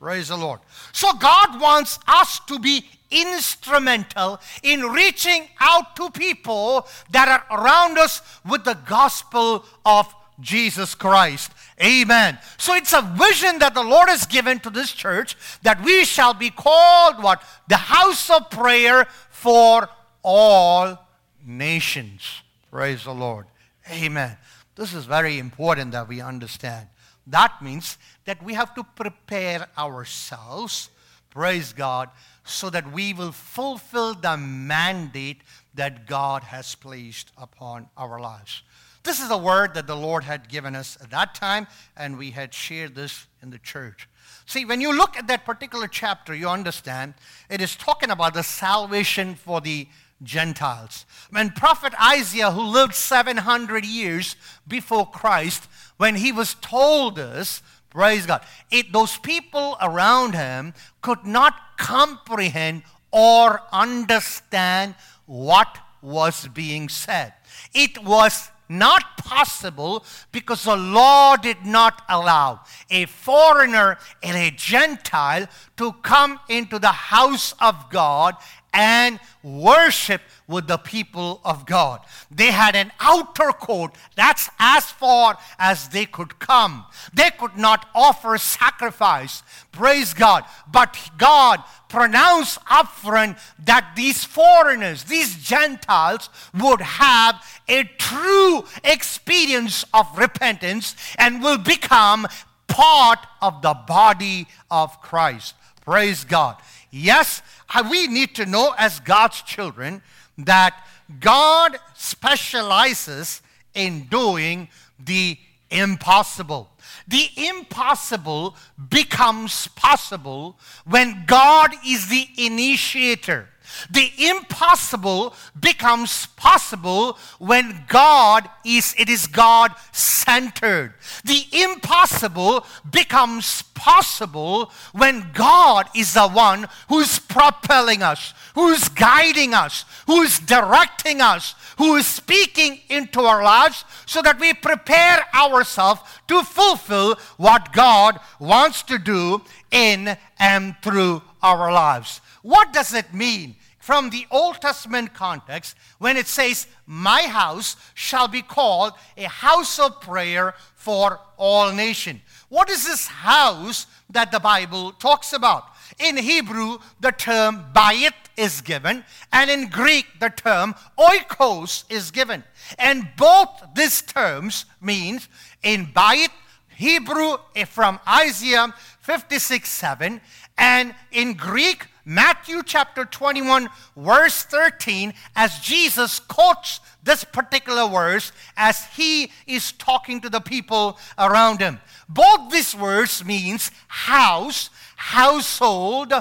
Praise 0.00 0.28
the 0.28 0.36
Lord. 0.36 0.60
So 0.92 1.12
God 1.14 1.60
wants 1.60 1.98
us 2.08 2.40
to 2.48 2.58
be 2.58 2.84
instrumental 3.10 4.40
in 4.62 4.80
reaching 4.82 5.48
out 5.60 5.96
to 5.96 6.10
people 6.10 6.86
that 7.10 7.28
are 7.28 7.60
around 7.60 7.98
us 7.98 8.22
with 8.48 8.64
the 8.64 8.78
gospel 8.86 9.64
of 9.84 10.12
Jesus 10.40 10.94
Christ. 10.94 11.52
Amen. 11.82 12.38
So 12.56 12.74
it's 12.74 12.92
a 12.92 13.02
vision 13.02 13.58
that 13.58 13.74
the 13.74 13.82
Lord 13.82 14.08
has 14.08 14.26
given 14.26 14.58
to 14.60 14.70
this 14.70 14.92
church 14.92 15.36
that 15.62 15.82
we 15.84 16.04
shall 16.04 16.34
be 16.34 16.50
called 16.50 17.22
what? 17.22 17.42
The 17.68 17.76
house 17.76 18.30
of 18.30 18.50
prayer 18.50 19.06
for 19.30 19.88
all 20.22 20.98
nations. 21.44 22.42
Praise 22.70 23.04
the 23.04 23.12
Lord. 23.12 23.46
Amen. 23.90 24.36
This 24.76 24.94
is 24.94 25.04
very 25.04 25.38
important 25.38 25.92
that 25.92 26.08
we 26.08 26.20
understand. 26.20 26.86
That 27.26 27.62
means 27.62 27.98
that 28.24 28.42
we 28.42 28.54
have 28.54 28.74
to 28.74 28.84
prepare 28.84 29.66
ourselves, 29.76 30.90
praise 31.30 31.72
God, 31.72 32.10
so 32.44 32.70
that 32.70 32.92
we 32.92 33.12
will 33.12 33.32
fulfill 33.32 34.14
the 34.14 34.36
mandate 34.36 35.42
that 35.74 36.06
God 36.06 36.42
has 36.44 36.74
placed 36.74 37.30
upon 37.36 37.88
our 37.96 38.18
lives. 38.18 38.62
This 39.02 39.20
is 39.20 39.30
a 39.30 39.38
word 39.38 39.74
that 39.74 39.86
the 39.86 39.96
Lord 39.96 40.24
had 40.24 40.48
given 40.48 40.74
us 40.76 40.98
at 41.00 41.10
that 41.10 41.34
time, 41.34 41.66
and 41.96 42.18
we 42.18 42.32
had 42.32 42.52
shared 42.52 42.94
this 42.94 43.26
in 43.42 43.50
the 43.50 43.58
church. 43.58 44.08
See, 44.44 44.64
when 44.64 44.80
you 44.80 44.94
look 44.94 45.16
at 45.16 45.26
that 45.28 45.46
particular 45.46 45.88
chapter, 45.88 46.34
you 46.34 46.48
understand 46.48 47.14
it 47.48 47.60
is 47.60 47.76
talking 47.76 48.10
about 48.10 48.34
the 48.34 48.42
salvation 48.42 49.36
for 49.36 49.60
the 49.60 49.88
Gentiles. 50.22 51.06
When 51.30 51.50
Prophet 51.50 51.94
Isaiah, 52.00 52.50
who 52.50 52.62
lived 52.62 52.94
700 52.94 53.84
years 53.84 54.36
before 54.68 55.08
Christ, 55.08 55.68
when 55.96 56.16
he 56.16 56.32
was 56.32 56.54
told 56.54 57.16
this, 57.16 57.62
praise 57.90 58.26
God, 58.26 58.42
it, 58.70 58.92
those 58.92 59.18
people 59.18 59.76
around 59.80 60.34
him 60.34 60.74
could 61.02 61.24
not 61.24 61.54
comprehend 61.78 62.82
or 63.10 63.62
understand 63.72 64.94
what 65.26 65.78
was 66.02 66.48
being 66.48 66.88
said. 66.88 67.32
It 67.74 68.02
was 68.04 68.50
not 68.70 69.16
possible 69.16 70.04
because 70.30 70.62
the 70.62 70.76
law 70.76 71.36
did 71.36 71.66
not 71.66 72.02
allow 72.08 72.60
a 72.88 73.04
foreigner 73.06 73.98
and 74.22 74.36
a 74.36 74.50
Gentile 74.52 75.48
to 75.76 75.92
come 76.02 76.38
into 76.48 76.78
the 76.78 76.88
house 76.88 77.52
of 77.60 77.90
God 77.90 78.36
and 78.72 79.18
worship 79.42 80.20
with 80.46 80.66
the 80.66 80.76
people 80.76 81.40
of 81.44 81.66
God. 81.66 82.00
They 82.30 82.50
had 82.50 82.76
an 82.76 82.92
outer 83.00 83.52
court. 83.52 83.94
That's 84.16 84.50
as 84.58 84.90
far 84.90 85.38
as 85.58 85.88
they 85.88 86.06
could 86.06 86.38
come. 86.38 86.84
They 87.12 87.30
could 87.30 87.56
not 87.56 87.88
offer 87.94 88.36
sacrifice. 88.38 89.42
Praise 89.72 90.14
God. 90.14 90.44
But 90.70 90.96
God 91.18 91.62
pronounced 91.88 92.60
upfront 92.66 93.38
that 93.64 93.92
these 93.96 94.24
foreigners, 94.24 95.04
these 95.04 95.36
Gentiles, 95.36 96.28
would 96.54 96.80
have 96.80 97.44
a 97.68 97.84
true 97.98 98.64
experience 98.84 99.84
of 99.94 100.06
repentance 100.18 100.94
and 101.18 101.42
will 101.42 101.58
become 101.58 102.26
part 102.66 103.18
of 103.42 103.62
the 103.62 103.74
body 103.74 104.46
of 104.70 105.00
Christ. 105.02 105.54
Praise 105.84 106.24
God. 106.24 106.56
Yes, 106.90 107.42
we 107.90 108.06
need 108.06 108.34
to 108.36 108.46
know 108.46 108.74
as 108.78 109.00
God's 109.00 109.42
children 109.42 110.02
that 110.38 110.74
God 111.20 111.76
specializes 111.94 113.42
in 113.74 114.04
doing 114.04 114.68
the 114.98 115.38
impossible. 115.70 116.68
The 117.06 117.28
impossible 117.36 118.56
becomes 118.88 119.68
possible 119.68 120.56
when 120.84 121.24
God 121.26 121.72
is 121.86 122.08
the 122.08 122.28
initiator. 122.38 123.48
The 123.90 124.10
impossible 124.18 125.34
becomes 125.58 126.26
possible 126.36 127.18
when 127.38 127.84
God 127.88 128.48
is, 128.64 128.94
it 128.98 129.08
is 129.08 129.26
God 129.26 129.72
centered. 129.92 130.94
The 131.24 131.44
impossible 131.52 132.66
becomes 132.90 133.62
possible 133.74 134.70
when 134.92 135.30
God 135.32 135.88
is 135.94 136.14
the 136.14 136.28
one 136.28 136.68
who's 136.88 137.18
propelling 137.18 138.02
us, 138.02 138.34
who's 138.54 138.88
guiding 138.88 139.54
us, 139.54 139.84
who's 140.06 140.38
directing 140.38 141.20
us, 141.20 141.54
who 141.78 141.96
is 141.96 142.06
speaking 142.06 142.80
into 142.88 143.20
our 143.20 143.42
lives 143.42 143.84
so 144.06 144.20
that 144.22 144.38
we 144.38 144.52
prepare 144.52 145.24
ourselves 145.34 146.00
to 146.28 146.42
fulfill 146.42 147.16
what 147.36 147.72
God 147.72 148.20
wants 148.38 148.82
to 148.84 148.98
do 148.98 149.42
in 149.70 150.16
and 150.38 150.76
through 150.82 151.22
our 151.42 151.72
lives. 151.72 152.20
What 152.42 152.72
does 152.72 152.92
it 152.92 153.12
mean? 153.14 153.56
From 153.80 154.10
the 154.10 154.26
Old 154.30 154.60
Testament 154.60 155.14
context 155.14 155.74
when 155.98 156.16
it 156.16 156.26
says, 156.26 156.66
My 156.86 157.22
house 157.22 157.76
shall 157.94 158.28
be 158.28 158.42
called 158.42 158.92
a 159.16 159.24
house 159.24 159.78
of 159.78 160.00
prayer 160.00 160.54
for 160.74 161.18
all 161.36 161.72
nations. 161.72 162.20
What 162.50 162.70
is 162.70 162.84
this 162.84 163.06
house 163.08 163.86
that 164.10 164.30
the 164.30 164.38
Bible 164.38 164.92
talks 164.92 165.32
about? 165.32 165.64
In 165.98 166.16
Hebrew, 166.16 166.78
the 167.00 167.10
term 167.10 167.64
bayit 167.74 168.12
is 168.36 168.60
given, 168.60 169.04
and 169.32 169.50
in 169.50 169.68
Greek, 169.68 170.06
the 170.20 170.30
term 170.30 170.74
oikos 170.98 171.84
is 171.90 172.10
given. 172.10 172.44
And 172.78 173.08
both 173.16 173.48
these 173.74 174.02
terms 174.02 174.66
means 174.80 175.28
in 175.62 175.86
bayit, 175.86 176.30
Hebrew 176.68 177.36
from 177.66 178.00
Isaiah 178.08 178.72
56 179.00 179.68
7, 179.68 180.20
and 180.60 180.94
in 181.10 181.32
Greek, 181.32 181.86
Matthew 182.04 182.62
chapter 182.62 183.06
21, 183.06 183.70
verse 183.96 184.42
13, 184.42 185.14
as 185.34 185.58
Jesus 185.60 186.18
quotes 186.18 186.80
this 187.02 187.24
particular 187.24 187.88
verse 187.88 188.30
as 188.58 188.84
he 188.94 189.32
is 189.46 189.72
talking 189.72 190.20
to 190.20 190.28
the 190.28 190.40
people 190.40 190.98
around 191.18 191.60
him. 191.60 191.80
Both 192.10 192.50
these 192.50 192.76
words 192.76 193.24
means 193.24 193.70
house, 193.88 194.68
household, 194.96 196.12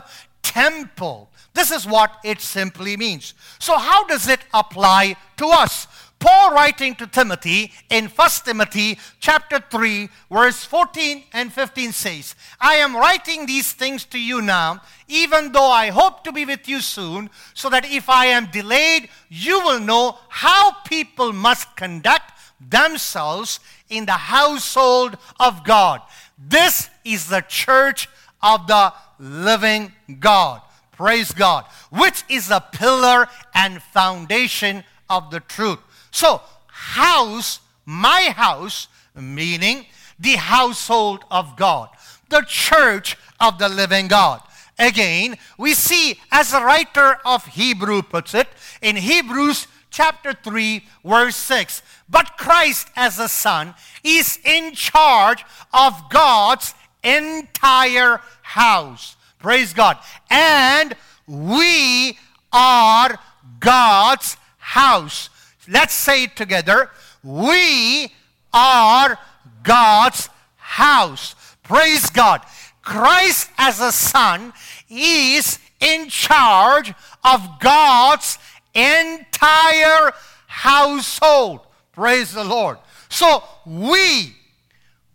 temple. 0.42 1.30
This 1.54 1.72
is 1.72 1.86
what 1.86 2.14
it 2.24 2.40
simply 2.40 2.96
means. 2.96 3.34
So 3.60 3.78
how 3.78 4.06
does 4.08 4.30
it 4.30 4.40
apply 4.54 5.18
to 5.36 5.48
us? 5.48 5.86
Paul 6.20 6.54
writing 6.54 6.96
to 6.96 7.08
Timothy 7.08 7.72
in 7.90 8.08
1 8.08 8.30
Timothy 8.44 9.00
chapter 9.20 9.60
3 9.60 10.10
verse 10.30 10.66
14 10.66 11.24
and 11.32 11.52
15 11.52 11.94
says, 11.94 12.36
I 12.60 12.76
am 12.76 12.96
writing 12.96 13.46
these 13.46 13.72
things 13.72 14.04
to 14.06 14.20
you 14.20 14.42
now, 14.42 14.82
even 15.08 15.54
though 15.54 15.72
I 15.72 15.90
hope 15.90 16.26
to 16.26 16.34
be 16.34 16.44
with 16.46 16.68
you 16.68 16.82
soon, 16.82 17.30
so 17.54 17.70
that 17.70 17.86
if 17.86 18.10
I 18.10 18.26
am 18.26 18.52
delayed, 18.52 19.08
you 19.30 19.62
will 19.62 19.80
know 19.80 20.18
how 20.28 20.74
people 20.84 21.32
must 21.32 21.78
conduct 21.78 22.34
themselves 22.60 23.62
in 23.90 24.06
the 24.06 24.12
household 24.12 25.18
of 25.40 25.64
God. 25.64 26.02
This 26.38 26.90
is 27.06 27.30
the 27.30 27.46
church 27.48 28.10
of 28.44 28.68
the 28.68 28.94
living 29.20 29.94
God. 30.20 30.62
Praise 30.92 31.32
God. 31.32 31.66
Which 31.92 32.24
is 32.28 32.50
the 32.50 32.60
pillar 32.60 33.28
and 33.54 33.82
foundation 33.82 34.84
of 35.10 35.32
the 35.32 35.40
truth. 35.40 35.80
So, 36.12 36.42
house, 36.68 37.60
my 37.86 38.34
house, 38.36 38.88
meaning 39.16 39.86
the 40.20 40.36
household 40.36 41.24
of 41.32 41.56
God, 41.56 41.90
the 42.30 42.42
church 42.42 43.18
of 43.40 43.58
the 43.58 43.70
living 43.70 44.08
God. 44.08 44.42
Again, 44.78 45.38
we 45.58 45.74
see, 45.74 46.20
as 46.32 46.52
the 46.52 46.62
writer 46.62 47.18
of 47.26 47.46
Hebrew 47.46 48.02
puts 48.02 48.34
it, 48.34 48.48
in 48.82 48.96
Hebrews 48.96 49.68
chapter 49.90 50.34
3, 50.34 50.86
verse 51.04 51.36
6, 51.36 51.82
but 52.10 52.38
Christ 52.38 52.90
as 52.96 53.18
the 53.18 53.28
Son 53.28 53.76
is 54.04 54.40
in 54.46 54.74
charge 54.74 55.44
of 55.74 56.10
God's 56.10 56.74
entire 57.04 58.22
house. 58.42 59.16
Praise 59.40 59.74
God. 59.74 59.98
And 60.30 60.96
we 61.28 62.18
are 62.52 63.20
God's 63.60 64.38
house. 64.58 65.30
Let's 65.70 65.94
say 65.94 66.24
it 66.24 66.36
together. 66.36 66.90
We 67.24 68.12
are 68.54 69.18
God's 69.64 70.30
house. 70.56 71.36
Praise 71.64 72.10
God. 72.10 72.42
Christ 72.82 73.52
as 73.58 73.80
a 73.80 73.92
son 73.92 74.54
is 74.90 75.60
in 75.80 76.10
charge 76.10 76.94
of 77.24 77.60
God's 77.60 78.40
entire 78.74 80.12
household. 80.48 81.62
Praise 81.92 82.34
the 82.34 82.44
Lord. 82.44 82.78
So 83.10 83.44
we, 83.66 84.36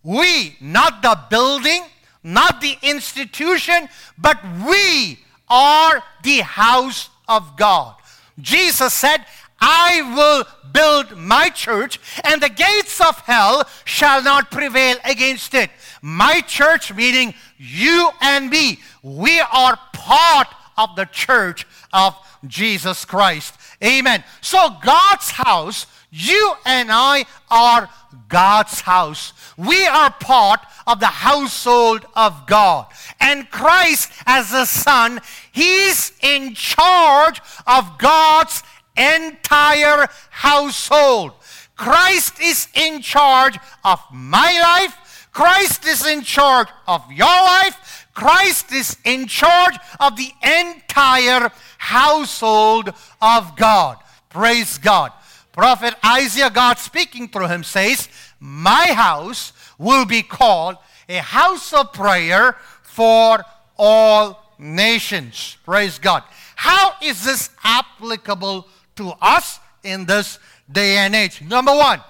we, 0.02 0.56
not 0.60 1.02
the 1.02 1.18
building, 1.30 1.82
not 2.22 2.60
the 2.60 2.76
institution, 2.82 3.88
but 4.16 4.38
we 4.66 5.18
are 5.48 6.02
the 6.22 6.38
house 6.40 7.10
of 7.28 7.56
God. 7.56 7.96
Jesus 8.40 8.92
said, 8.92 9.24
I 9.66 10.02
will 10.14 10.44
build 10.72 11.16
my 11.16 11.48
church, 11.48 11.98
and 12.22 12.42
the 12.42 12.50
gates 12.50 13.00
of 13.00 13.18
hell 13.20 13.66
shall 13.86 14.22
not 14.22 14.50
prevail 14.50 14.96
against 15.06 15.54
it. 15.54 15.70
My 16.02 16.42
church, 16.42 16.92
meaning 16.92 17.32
you 17.56 18.10
and 18.20 18.50
me, 18.50 18.80
we 19.02 19.40
are 19.40 19.78
part 19.94 20.48
of 20.76 20.94
the 20.96 21.06
church 21.06 21.66
of 21.94 22.14
Jesus 22.46 23.06
Christ. 23.06 23.54
Amen. 23.82 24.22
So, 24.42 24.76
God's 24.82 25.30
house, 25.30 25.86
you 26.10 26.54
and 26.66 26.90
I 26.92 27.24
are 27.50 27.88
God's 28.28 28.82
house. 28.82 29.32
We 29.56 29.86
are 29.86 30.10
part 30.10 30.60
of 30.86 31.00
the 31.00 31.06
household 31.06 32.04
of 32.14 32.46
God. 32.46 32.86
And 33.18 33.50
Christ, 33.50 34.12
as 34.26 34.50
the 34.50 34.66
Son, 34.66 35.20
He's 35.52 36.12
in 36.20 36.54
charge 36.54 37.40
of 37.66 37.96
God's 37.98 38.62
entire 38.96 40.08
household. 40.30 41.32
Christ 41.76 42.40
is 42.40 42.68
in 42.74 43.02
charge 43.02 43.58
of 43.84 44.00
my 44.12 44.60
life. 44.62 45.28
Christ 45.32 45.84
is 45.86 46.06
in 46.06 46.22
charge 46.22 46.68
of 46.86 47.10
your 47.10 47.26
life. 47.26 48.06
Christ 48.14 48.72
is 48.72 48.96
in 49.04 49.26
charge 49.26 49.76
of 49.98 50.16
the 50.16 50.30
entire 50.42 51.50
household 51.78 52.92
of 53.20 53.56
God. 53.56 53.98
Praise 54.30 54.78
God. 54.78 55.12
Prophet 55.52 55.94
Isaiah, 56.04 56.50
God 56.50 56.78
speaking 56.78 57.28
through 57.28 57.48
him, 57.48 57.64
says, 57.64 58.08
My 58.38 58.92
house 58.92 59.52
will 59.78 60.04
be 60.04 60.22
called 60.22 60.76
a 61.08 61.18
house 61.18 61.72
of 61.72 61.92
prayer 61.92 62.56
for 62.82 63.44
all 63.76 64.52
nations. 64.58 65.56
Praise 65.64 65.98
God. 65.98 66.22
How 66.56 66.92
is 67.02 67.24
this 67.24 67.50
applicable 67.62 68.68
to 68.96 69.12
us 69.20 69.60
in 69.82 70.06
this 70.06 70.38
day 70.70 70.98
and 70.98 71.14
age. 71.14 71.42
Number 71.42 71.74
one, 71.74 72.00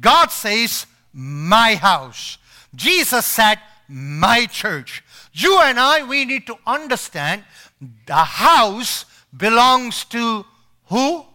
God 0.00 0.30
says, 0.30 0.86
my 1.12 1.74
house. 1.74 2.38
Jesus 2.74 3.26
said, 3.26 3.58
my 3.88 4.46
church. 4.46 5.02
You 5.32 5.60
and 5.60 5.78
I, 5.78 6.02
we 6.02 6.24
need 6.24 6.46
to 6.46 6.56
understand 6.66 7.44
the 8.06 8.14
house 8.14 9.04
belongs 9.36 10.04
to 10.06 10.44
who? 10.86 11.24
God. 11.24 11.26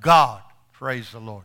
God. 0.00 0.42
Praise 0.72 1.12
the 1.12 1.20
Lord. 1.20 1.44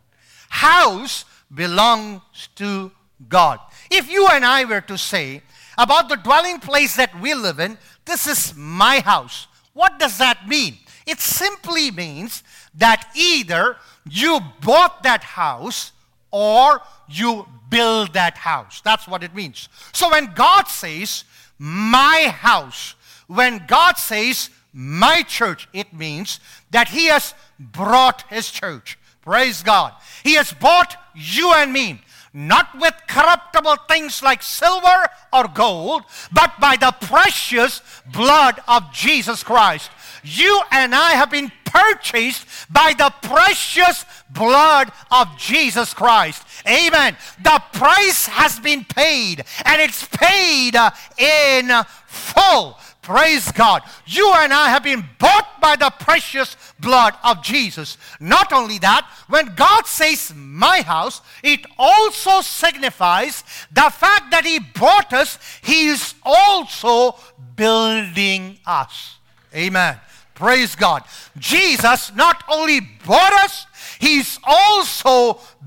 House 0.49 1.25
belongs 1.53 2.21
to 2.55 2.91
God. 3.29 3.59
If 3.89 4.09
you 4.11 4.27
and 4.27 4.45
I 4.45 4.65
were 4.65 4.81
to 4.81 4.97
say 4.97 5.41
about 5.77 6.09
the 6.09 6.15
dwelling 6.15 6.59
place 6.59 6.95
that 6.95 7.19
we 7.21 7.33
live 7.33 7.59
in, 7.59 7.77
this 8.05 8.25
is 8.27 8.55
my 8.55 8.99
house, 8.99 9.47
what 9.73 9.99
does 9.99 10.17
that 10.17 10.47
mean? 10.47 10.77
It 11.07 11.21
simply 11.21 11.89
means 11.89 12.43
that 12.75 13.09
either 13.15 13.77
you 14.07 14.41
bought 14.61 15.03
that 15.03 15.23
house 15.23 15.93
or 16.31 16.81
you 17.07 17.47
build 17.69 18.13
that 18.13 18.37
house. 18.37 18.81
That's 18.81 19.07
what 19.07 19.23
it 19.23 19.33
means. 19.33 19.69
So 19.93 20.11
when 20.11 20.33
God 20.33 20.67
says, 20.67 21.23
my 21.57 22.31
house, 22.37 22.95
when 23.27 23.65
God 23.67 23.97
says, 23.97 24.49
my 24.73 25.23
church, 25.23 25.69
it 25.73 25.93
means 25.93 26.41
that 26.71 26.89
He 26.89 27.05
has 27.05 27.33
brought 27.57 28.23
His 28.29 28.51
church. 28.51 28.99
Praise 29.21 29.63
God. 29.63 29.93
He 30.23 30.33
has 30.33 30.51
bought 30.51 30.97
you 31.15 31.53
and 31.53 31.71
me 31.71 32.01
not 32.37 32.79
with 32.79 32.93
corruptible 33.07 33.75
things 33.87 34.21
like 34.21 34.43
silver 34.43 35.07
or 35.33 35.47
gold, 35.47 36.03
but 36.31 36.51
by 36.59 36.75
the 36.75 36.93
precious 37.01 37.81
blood 38.13 38.59
of 38.67 38.93
Jesus 38.93 39.41
Christ. 39.41 39.89
You 40.23 40.61
and 40.71 40.93
I 40.93 41.11
have 41.11 41.31
been 41.31 41.51
purchased 41.65 42.45
by 42.69 42.93
the 42.97 43.13
precious 43.21 44.05
blood 44.29 44.91
of 45.11 45.37
Jesus 45.37 45.93
Christ. 45.93 46.43
Amen. 46.67 47.15
The 47.41 47.61
price 47.73 48.27
has 48.27 48.59
been 48.59 48.85
paid, 48.85 49.43
and 49.65 49.81
it's 49.81 50.07
paid 50.07 50.75
uh, 50.75 50.91
in 51.17 51.71
full. 52.07 52.77
Praise 53.01 53.49
God. 53.53 53.83
You 54.05 54.33
and 54.35 54.51
I 54.51 54.67
have 54.67 54.83
been 54.83 55.05
bought 55.17 55.61
by 55.61 55.77
the 55.77 55.89
precious 55.97 56.57
blood 56.77 57.13
of 57.23 57.41
Jesus. 57.41 57.97
Not 58.19 58.51
only 58.51 58.79
that, 58.79 59.09
when 59.29 59.55
God 59.55 59.85
says 59.85 60.33
my 60.35 60.81
house, 60.81 61.21
it 61.41 61.65
also 61.77 62.41
signifies 62.41 63.45
the 63.71 63.89
fact 63.91 64.31
that 64.31 64.43
He 64.45 64.59
bought 64.59 65.13
us, 65.13 65.39
He 65.63 65.87
is 65.87 66.15
also 66.21 67.15
building 67.55 68.59
us. 68.65 69.16
Amen. 69.56 69.94
Praise 70.36 70.74
God. 70.76 71.02
Jesus 71.38 72.12
not 72.14 72.38
only 72.48 72.78
bought 73.06 73.34
us, 73.44 73.54
He's 74.00 74.30
also 74.58 75.16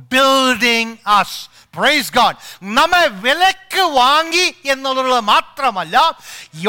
building 0.10 0.88
us. 1.20 1.34
Praise 1.74 2.12
God 2.12 2.38
നമ്മെ 2.78 3.06
വിലക്ക് 3.24 3.84
വാങ്ങി 4.00 4.46
എന്നുള്ളത് 4.72 5.20
മാത്രമല്ല 5.32 5.96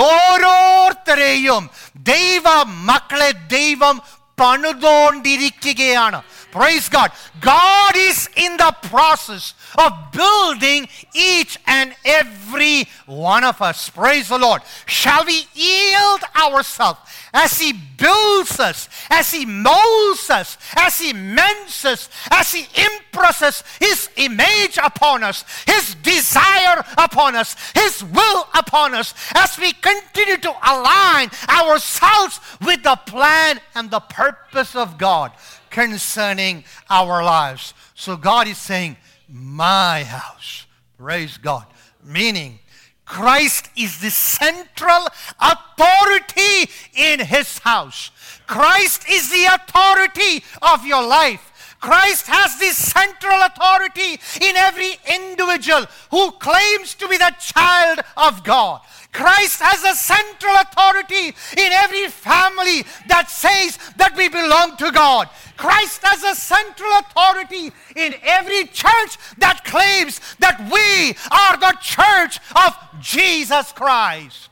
ഓരോരുത്തരെയും 0.07 1.64
ദൈവ 2.12 2.47
മക്കളെ 2.90 3.31
ദൈവം 3.57 3.97
പണിതുകൊണ്ടിരിക്കുകയാണ് 4.38 6.19
Praise 6.52 6.90
God. 6.90 7.12
God 7.40 7.94
is 7.96 8.30
in 8.36 8.58
the 8.58 8.76
process 8.84 9.54
of 9.78 9.94
building 10.12 10.88
each 11.16 11.58
and 11.66 11.96
every 12.04 12.88
one 13.06 13.44
of 13.44 13.62
us. 13.62 13.90
Praise 13.90 14.28
the 14.28 14.38
Lord. 14.38 14.62
Shall 14.86 15.26
we 15.26 15.46
yield 15.54 16.22
ourselves 16.36 17.00
as 17.34 17.58
He 17.58 17.72
builds 17.72 18.60
us, 18.60 18.90
as 19.10 19.32
He 19.32 19.46
molds 19.46 20.30
us, 20.30 20.58
as 20.76 21.00
He 21.00 21.14
mends 21.14 21.86
us, 21.86 22.10
as 22.30 22.52
He 22.52 22.68
impresses 22.82 23.64
His 23.80 24.10
image 24.18 24.78
upon 24.78 25.24
us, 25.24 25.46
His 25.66 25.96
desire 25.96 26.84
upon 26.98 27.36
us, 27.36 27.56
His 27.74 28.04
will 28.04 28.48
upon 28.54 28.94
us, 28.94 29.14
as 29.36 29.58
we 29.58 29.72
continue 29.74 30.38
to 30.38 30.54
align 30.70 31.30
ourselves 31.48 32.40
with 32.62 32.84
the 32.84 32.98
plan 33.06 33.62
and 33.74 33.90
the 33.90 34.02
purpose 34.02 34.76
of 34.76 34.98
God 34.98 35.32
concerning 35.72 36.64
our 36.90 37.24
lives. 37.24 37.74
So 37.96 38.16
God 38.16 38.48
is 38.48 38.58
saying, 38.58 38.98
My 39.28 40.04
house. 40.04 40.68
Praise 40.98 41.38
God. 41.38 41.66
Meaning, 42.04 42.60
Christ 43.06 43.70
is 43.76 44.00
the 44.00 44.12
central 44.12 45.08
authority 45.40 46.70
in 46.94 47.20
his 47.20 47.58
house. 47.60 48.12
Christ 48.48 49.10
is 49.10 49.30
the 49.30 49.46
authority 49.46 50.44
of 50.62 50.86
your 50.86 51.06
life. 51.06 51.76
Christ 51.82 52.28
has 52.28 52.60
the 52.60 52.70
central 52.70 53.42
authority 53.42 54.14
in 54.40 54.56
every 54.56 54.98
individual 55.14 55.86
who 56.12 56.32
claims 56.34 56.94
to 56.96 57.08
be 57.08 57.18
the 57.18 57.36
child 57.40 58.00
of 58.16 58.44
God. 58.44 58.82
Christ 59.12 59.62
has 59.62 59.84
a 59.84 59.95
central 59.95 60.56
authority 60.56 61.36
in 61.58 61.71
every 61.74 62.08
family 62.08 62.84
that 63.08 63.30
says 63.30 63.78
that 63.97 64.15
we 64.15 64.30
belong 64.30 64.78
to 64.78 64.91
God. 64.91 65.30
Christ 65.58 66.02
has 66.04 66.24
a 66.24 66.34
central 66.39 66.89
authority 67.00 67.71
in 67.95 68.15
every 68.24 68.65
church 68.67 69.17
that 69.38 69.63
claims 69.65 70.21
that 70.39 70.60
we 70.71 71.15
are 71.30 71.58
the 71.58 71.78
church 71.82 72.39
of 72.56 72.76
Jesus 73.02 73.71
Christ. 73.74 74.50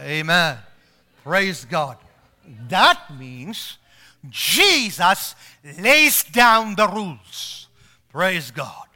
Amen. 0.00 0.58
Praise 1.22 1.64
God. 1.64 1.98
That 2.68 3.18
means 3.18 3.76
Jesus 4.30 5.34
lays 5.78 6.24
down 6.24 6.74
the 6.74 6.88
rules. 6.88 7.68
Praise 8.10 8.50
God. 8.50 8.86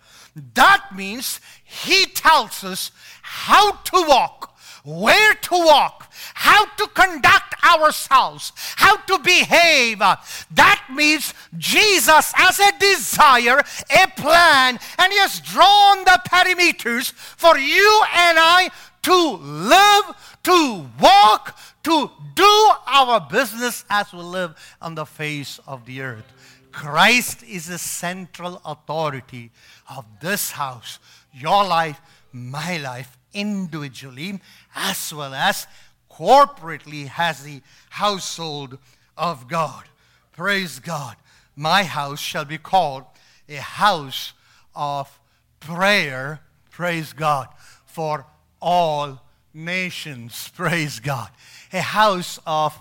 That 0.54 0.96
means 0.96 1.40
He 1.64 2.06
tells 2.06 2.64
us 2.64 2.90
how 3.20 3.72
to 3.72 4.04
walk, 4.08 4.51
where 4.84 5.34
to 5.34 5.54
walk, 5.54 6.12
how 6.34 6.64
to 6.64 6.86
conduct 6.88 7.54
ourselves, 7.64 8.52
how 8.76 8.96
to 8.96 9.18
behave. 9.18 9.98
That 9.98 10.84
means 10.92 11.34
Jesus 11.56 12.32
has 12.34 12.58
a 12.58 12.78
desire, 12.78 13.58
a 13.58 14.06
plan, 14.16 14.78
and 14.98 15.12
He 15.12 15.18
has 15.18 15.40
drawn 15.40 16.04
the 16.04 16.20
perimeters 16.28 17.12
for 17.12 17.56
you 17.58 18.02
and 18.14 18.38
I 18.40 18.70
to 19.02 19.36
live, 19.36 20.16
to 20.44 20.86
walk, 21.00 21.58
to 21.84 22.10
do 22.34 22.70
our 22.86 23.20
business 23.20 23.84
as 23.90 24.12
we 24.12 24.20
live 24.20 24.54
on 24.80 24.94
the 24.94 25.06
face 25.06 25.58
of 25.66 25.86
the 25.86 26.02
earth. 26.02 26.32
Christ 26.70 27.42
is 27.42 27.66
the 27.66 27.78
central 27.78 28.60
authority 28.64 29.50
of 29.94 30.06
this 30.20 30.52
house, 30.52 30.98
your 31.32 31.64
life, 31.64 32.00
my 32.32 32.78
life, 32.78 33.16
individually, 33.32 34.40
as 34.74 35.12
well 35.12 35.34
as 35.34 35.66
corporately 36.10 37.10
as 37.16 37.42
the 37.42 37.62
household 37.90 38.78
of 39.16 39.48
God. 39.48 39.84
Praise 40.32 40.78
God. 40.78 41.16
My 41.56 41.84
house 41.84 42.20
shall 42.20 42.44
be 42.44 42.58
called 42.58 43.04
a 43.48 43.56
house 43.56 44.32
of 44.74 45.18
prayer, 45.60 46.40
praise 46.70 47.12
God, 47.12 47.48
for 47.84 48.26
all 48.60 49.22
nations, 49.52 50.50
praise 50.54 51.00
God. 51.00 51.30
A 51.72 51.80
house 51.80 52.38
of 52.46 52.78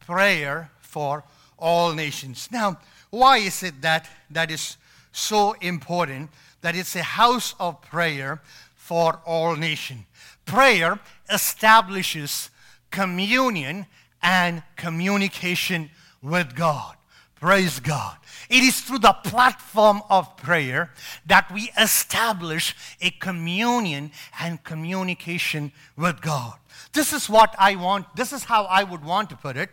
prayer 0.00 0.70
for 0.80 1.24
all 1.58 1.94
nations. 1.94 2.48
Now, 2.50 2.78
why 3.10 3.38
is 3.38 3.62
it 3.62 3.80
that 3.82 4.08
that 4.30 4.50
is 4.50 4.76
so 5.12 5.52
important 5.60 6.30
that 6.60 6.76
it's 6.76 6.96
a 6.96 7.02
house 7.02 7.54
of 7.58 7.80
prayer 7.82 8.40
for 8.88 9.20
all 9.26 9.54
nations? 9.54 10.04
Prayer 10.46 10.98
establishes 11.30 12.48
communion 12.90 13.84
and 14.22 14.62
communication 14.76 15.90
with 16.22 16.54
God. 16.56 16.96
Praise 17.34 17.80
God. 17.80 18.16
It 18.48 18.64
is 18.64 18.80
through 18.80 19.00
the 19.00 19.12
platform 19.12 20.00
of 20.08 20.38
prayer 20.38 20.90
that 21.26 21.52
we 21.52 21.70
establish 21.78 22.74
a 23.02 23.10
communion 23.10 24.10
and 24.40 24.64
communication 24.64 25.70
with 25.94 26.22
God. 26.22 26.54
This 26.94 27.12
is 27.12 27.28
what 27.28 27.54
I 27.58 27.76
want, 27.76 28.16
this 28.16 28.32
is 28.32 28.44
how 28.44 28.64
I 28.64 28.84
would 28.84 29.04
want 29.04 29.28
to 29.30 29.36
put 29.36 29.58
it. 29.58 29.68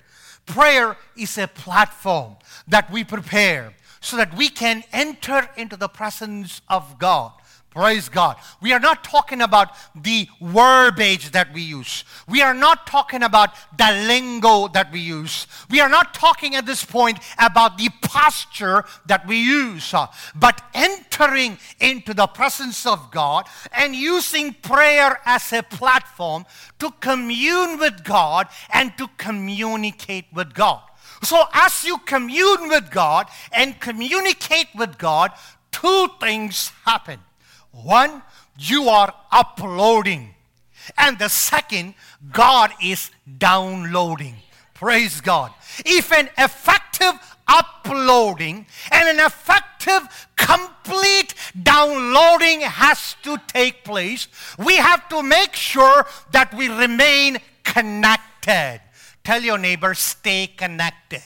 Prayer 0.46 0.98
is 1.16 1.38
a 1.38 1.48
platform 1.48 2.36
that 2.68 2.92
we 2.92 3.06
prepare 3.06 3.74
so 4.02 4.18
that 4.18 4.36
we 4.36 4.50
can 4.50 4.84
enter 4.92 5.50
into 5.56 5.78
the 5.78 5.88
presence 5.88 6.62
of 6.68 7.00
God. 7.00 7.32
Praise 7.76 8.08
God. 8.08 8.38
We 8.62 8.72
are 8.72 8.80
not 8.80 9.04
talking 9.04 9.42
about 9.42 9.76
the 9.94 10.30
verbiage 10.42 11.32
that 11.32 11.54
we 11.54 11.62
use. 11.62 12.06
We 12.26 12.42
are 12.42 12.54
not 12.54 12.88
talking 12.88 13.22
about 13.22 13.50
the 13.78 13.92
lingo 14.08 14.70
that 14.70 14.94
we 14.94 15.02
use. 15.02 15.46
We 15.70 15.82
are 15.82 15.90
not 15.90 16.14
talking 16.14 16.56
at 16.56 16.66
this 16.66 16.86
point 16.86 17.20
about 17.38 17.78
the 17.78 17.90
posture 18.02 18.86
that 19.08 19.28
we 19.28 19.42
use, 19.42 19.94
uh, 19.94 20.08
but 20.34 20.62
entering 20.74 21.58
into 21.82 22.14
the 22.14 22.28
presence 22.28 22.86
of 22.86 23.12
God 23.12 23.46
and 23.74 23.94
using 23.94 24.54
prayer 24.54 25.20
as 25.26 25.52
a 25.52 25.62
platform 25.62 26.46
to 26.80 26.92
commune 27.02 27.78
with 27.78 28.06
God 28.06 28.48
and 28.72 28.98
to 28.98 29.10
communicate 29.18 30.28
with 30.34 30.54
God. 30.54 30.82
So, 31.24 31.44
as 31.52 31.84
you 31.84 31.98
commune 31.98 32.70
with 32.70 32.90
God 32.90 33.28
and 33.52 33.78
communicate 33.82 34.68
with 34.76 34.98
God, 34.98 35.32
two 35.74 36.08
things 36.22 36.72
happen. 36.86 37.20
One, 37.84 38.22
you 38.58 38.90
are 38.90 39.14
uploading. 39.32 40.34
And 40.98 41.18
the 41.18 41.30
second, 41.30 41.96
God 42.32 42.72
is 42.82 43.12
downloading. 43.38 44.36
Praise 44.74 45.22
God. 45.22 45.52
If 45.86 46.12
an 46.12 46.30
effective 46.38 47.14
uploading 47.48 48.66
and 48.92 49.20
an 49.20 49.26
effective 49.26 50.28
complete 50.36 51.34
downloading 51.62 52.62
has 52.62 53.16
to 53.24 53.38
take 53.48 53.84
place, 53.84 54.28
we 54.58 54.76
have 54.76 55.08
to 55.10 55.24
make 55.24 55.54
sure 55.54 56.06
that 56.32 56.54
we 56.54 56.68
remain 56.68 57.38
connected. 57.64 58.82
Tell 59.24 59.42
your 59.42 59.58
neighbor, 59.58 59.94
stay 59.94 60.48
connected. 60.48 61.22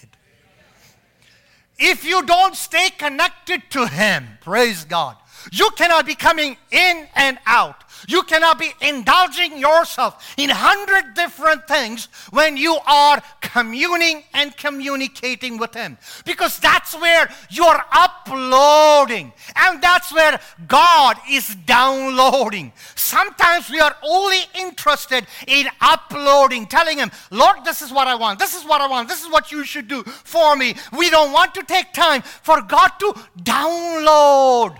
If 1.78 2.04
you 2.04 2.26
don't 2.26 2.56
stay 2.56 2.90
connected 2.90 3.64
to 3.72 3.88
Him, 3.88 4.38
praise 4.42 4.84
God, 4.84 5.16
you 5.52 5.70
cannot 5.72 6.06
be 6.06 6.16
coming 6.16 6.58
in 6.72 7.08
and 7.16 7.38
out. 7.46 7.84
You 8.08 8.24
cannot 8.24 8.60
be 8.60 8.72
indulging 8.82 9.58
yourself 9.58 10.34
in 10.38 10.50
hundred 10.50 11.14
different 11.16 11.68
things 11.68 12.08
when 12.32 12.56
you 12.58 12.78
are 12.88 13.22
communing 13.42 14.24
and 14.34 14.56
communicating 14.56 15.58
with 15.58 15.74
Him. 15.74 15.98
Because 16.26 16.60
that's 16.60 17.00
where 17.00 17.30
you're 17.50 17.84
uploading. 17.92 19.34
And 19.56 19.82
that's 19.82 20.14
where 20.14 20.40
God 20.68 21.18
is 21.30 21.56
downloading. 21.66 22.72
Sometimes 22.96 23.70
we 23.70 23.80
are 23.80 23.96
only 24.04 24.40
interested 24.56 25.26
in 25.48 25.68
uploading, 25.82 26.68
telling 26.68 26.98
Him, 26.98 27.12
Lord, 27.32 27.66
this 27.66 27.82
is 27.82 27.92
what 27.92 28.08
I 28.08 28.16
want. 28.16 28.40
This 28.40 28.56
is 28.56 28.66
what 28.66 28.82
I 28.82 28.88
want. 28.88 29.10
This 29.10 29.24
is 29.24 29.30
what 29.30 29.52
you 29.52 29.64
should 29.64 29.88
do 29.88 30.04
for 30.04 30.56
me. 30.56 30.76
We 30.98 31.10
don't 31.10 31.34
want 31.34 31.54
to 31.56 31.64
take 31.64 31.92
time 31.94 32.22
for 32.22 32.62
God 32.62 32.90
to 33.00 33.14
download 33.42 34.80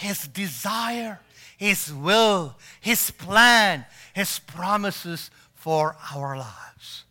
his 0.00 0.26
desire, 0.28 1.20
His 1.58 1.92
will, 1.92 2.56
His 2.80 3.10
plan, 3.10 3.84
His 4.14 4.38
promises 4.38 5.30
for 5.54 5.94
our 6.14 6.38
lives. 6.38 7.04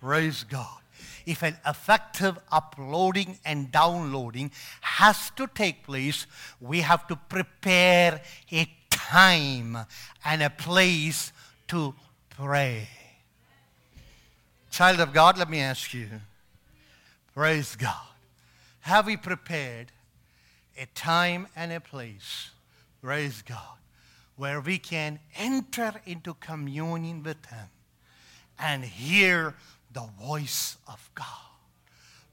Praise 0.00 0.44
God. 0.44 0.78
If 1.26 1.42
an 1.42 1.58
effective 1.66 2.38
uploading 2.50 3.38
and 3.44 3.70
downloading 3.70 4.52
has 4.80 5.28
to 5.36 5.48
take 5.48 5.84
place, 5.84 6.26
we 6.62 6.80
have 6.80 7.06
to 7.08 7.16
prepare 7.16 8.22
a 8.50 8.66
time 8.88 9.76
and 10.24 10.42
a 10.42 10.48
place 10.48 11.32
to 11.68 11.94
pray. 12.30 12.88
Child 14.70 15.00
of 15.00 15.12
God, 15.12 15.36
let 15.36 15.50
me 15.50 15.60
ask 15.60 15.92
you, 15.92 16.08
praise 17.34 17.76
God. 17.76 18.08
Have 18.80 19.04
we 19.04 19.18
prepared 19.18 19.92
a 20.80 20.86
time 20.94 21.46
and 21.54 21.72
a 21.72 21.80
place 21.80 22.50
Praise 23.00 23.42
God. 23.42 23.78
Where 24.36 24.60
we 24.60 24.78
can 24.78 25.20
enter 25.36 25.94
into 26.06 26.34
communion 26.34 27.22
with 27.22 27.44
Him 27.46 27.68
and 28.58 28.84
hear 28.84 29.54
the 29.92 30.08
voice 30.20 30.76
of 30.86 31.10
God. 31.14 31.26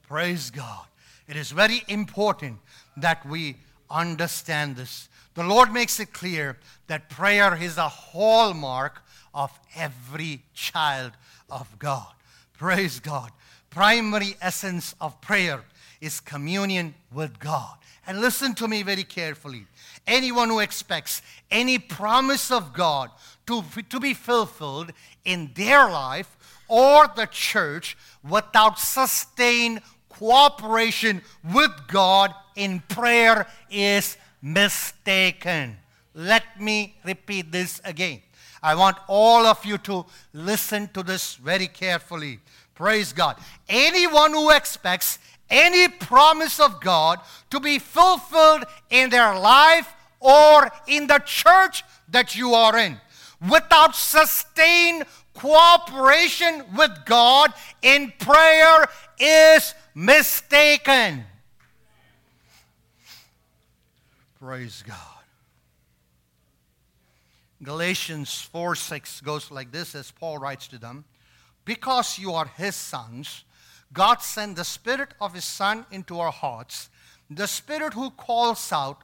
Praise 0.06 0.50
God. 0.50 0.86
It 1.26 1.36
is 1.36 1.50
very 1.50 1.82
important 1.88 2.58
that 2.96 3.26
we 3.26 3.56
understand 3.90 4.76
this. 4.76 5.08
The 5.34 5.44
Lord 5.44 5.72
makes 5.72 6.00
it 6.00 6.12
clear 6.12 6.58
that 6.86 7.10
prayer 7.10 7.54
is 7.54 7.76
a 7.76 7.88
hallmark 7.88 9.02
of 9.34 9.58
every 9.74 10.42
child 10.54 11.12
of 11.50 11.78
God. 11.78 12.12
Praise 12.58 13.00
God. 13.00 13.30
Primary 13.70 14.36
essence 14.40 14.94
of 15.00 15.20
prayer 15.20 15.62
is 16.00 16.20
communion 16.20 16.94
with 17.12 17.38
God. 17.38 17.76
And 18.08 18.22
listen 18.22 18.54
to 18.54 18.66
me 18.66 18.82
very 18.82 19.04
carefully. 19.04 19.66
Anyone 20.06 20.48
who 20.48 20.60
expects 20.60 21.20
any 21.50 21.78
promise 21.78 22.50
of 22.50 22.72
God 22.72 23.10
to, 23.46 23.62
to 23.90 24.00
be 24.00 24.14
fulfilled 24.14 24.92
in 25.26 25.50
their 25.54 25.90
life 25.90 26.34
or 26.68 27.06
the 27.14 27.26
church 27.26 27.98
without 28.26 28.78
sustained 28.78 29.82
cooperation 30.08 31.20
with 31.52 31.70
God 31.86 32.32
in 32.56 32.80
prayer 32.88 33.46
is 33.70 34.16
mistaken. 34.40 35.76
Let 36.14 36.58
me 36.58 36.96
repeat 37.04 37.52
this 37.52 37.78
again. 37.84 38.22
I 38.62 38.74
want 38.74 38.96
all 39.06 39.44
of 39.44 39.66
you 39.66 39.76
to 39.78 40.06
listen 40.32 40.88
to 40.94 41.02
this 41.02 41.34
very 41.36 41.68
carefully. 41.68 42.40
Praise 42.74 43.12
God. 43.12 43.36
Anyone 43.68 44.32
who 44.32 44.50
expects 44.50 45.18
any 45.50 45.88
promise 45.88 46.60
of 46.60 46.80
God 46.80 47.20
to 47.50 47.60
be 47.60 47.78
fulfilled 47.78 48.64
in 48.90 49.10
their 49.10 49.38
life 49.38 49.92
or 50.20 50.70
in 50.86 51.06
the 51.06 51.20
church 51.24 51.84
that 52.08 52.36
you 52.36 52.54
are 52.54 52.76
in 52.76 52.98
without 53.48 53.94
sustained 53.94 55.04
cooperation 55.34 56.64
with 56.76 56.90
God 57.04 57.52
in 57.82 58.12
prayer 58.18 58.88
is 59.18 59.74
mistaken. 59.94 61.24
Praise 64.40 64.82
God. 64.86 64.96
Galatians 67.62 68.40
4 68.52 68.76
6 68.76 69.20
goes 69.22 69.50
like 69.50 69.72
this 69.72 69.94
as 69.94 70.10
Paul 70.12 70.38
writes 70.38 70.68
to 70.68 70.78
them 70.78 71.04
Because 71.64 72.18
you 72.18 72.32
are 72.32 72.46
his 72.56 72.76
sons, 72.76 73.44
God 73.92 74.22
sent 74.22 74.56
the 74.56 74.64
Spirit 74.64 75.14
of 75.20 75.34
his 75.34 75.44
Son 75.44 75.86
into 75.90 76.20
our 76.20 76.32
hearts, 76.32 76.88
the 77.30 77.46
Spirit 77.46 77.94
who 77.94 78.10
calls 78.10 78.72
out, 78.72 79.02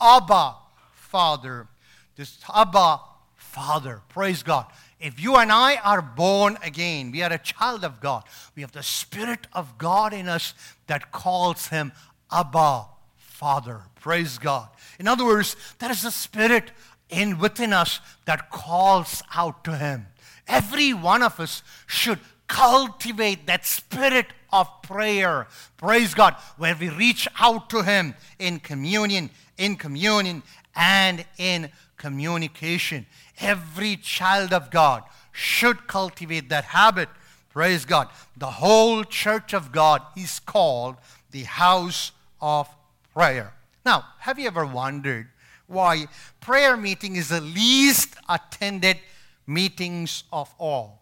Abba, 0.00 0.56
Father. 0.92 1.68
This 2.16 2.38
Abba, 2.54 3.00
Father. 3.34 4.00
Praise 4.08 4.42
God. 4.42 4.66
If 5.00 5.20
you 5.20 5.36
and 5.36 5.50
I 5.50 5.76
are 5.76 6.00
born 6.00 6.56
again, 6.62 7.10
we 7.10 7.22
are 7.22 7.32
a 7.32 7.38
child 7.38 7.84
of 7.84 8.00
God. 8.00 8.24
We 8.54 8.62
have 8.62 8.72
the 8.72 8.82
Spirit 8.82 9.46
of 9.52 9.76
God 9.78 10.12
in 10.12 10.28
us 10.28 10.54
that 10.86 11.12
calls 11.12 11.68
him 11.68 11.92
Abba, 12.30 12.86
Father. 13.18 13.82
Praise 13.96 14.38
God. 14.38 14.68
In 14.98 15.08
other 15.08 15.24
words, 15.24 15.56
there 15.78 15.90
is 15.90 16.04
a 16.04 16.10
Spirit 16.10 16.70
in 17.08 17.38
within 17.38 17.72
us 17.72 18.00
that 18.24 18.50
calls 18.50 19.22
out 19.34 19.64
to 19.64 19.76
him. 19.76 20.06
Every 20.48 20.92
one 20.92 21.22
of 21.22 21.38
us 21.38 21.62
should 21.86 22.18
cultivate 22.52 23.46
that 23.46 23.64
spirit 23.64 24.26
of 24.52 24.68
prayer. 24.82 25.46
Praise 25.78 26.12
God, 26.12 26.36
where 26.58 26.76
we 26.78 26.90
reach 26.90 27.26
out 27.40 27.70
to 27.70 27.82
him 27.82 28.14
in 28.38 28.60
communion, 28.60 29.30
in 29.56 29.74
communion, 29.74 30.42
and 30.76 31.24
in 31.38 31.70
communication. 31.96 33.06
Every 33.40 33.96
child 33.96 34.52
of 34.52 34.70
God 34.70 35.02
should 35.32 35.86
cultivate 35.86 36.50
that 36.50 36.64
habit. 36.64 37.08
Praise 37.48 37.86
God. 37.86 38.08
The 38.36 38.50
whole 38.50 39.02
church 39.02 39.54
of 39.54 39.72
God 39.72 40.02
is 40.14 40.38
called 40.38 40.96
the 41.30 41.44
house 41.44 42.12
of 42.38 42.68
prayer. 43.14 43.54
Now, 43.86 44.04
have 44.18 44.38
you 44.38 44.46
ever 44.46 44.66
wondered 44.66 45.28
why 45.66 46.04
prayer 46.40 46.76
meeting 46.76 47.16
is 47.16 47.30
the 47.30 47.40
least 47.40 48.14
attended 48.28 48.98
meetings 49.46 50.24
of 50.30 50.54
all? 50.58 51.01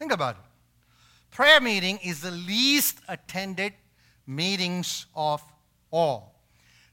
Think 0.00 0.12
about 0.12 0.36
it. 0.36 0.42
Prayer 1.30 1.60
meeting 1.60 1.98
is 2.02 2.22
the 2.22 2.30
least 2.30 3.00
attended 3.06 3.74
meetings 4.26 5.04
of 5.14 5.42
all. 5.90 6.40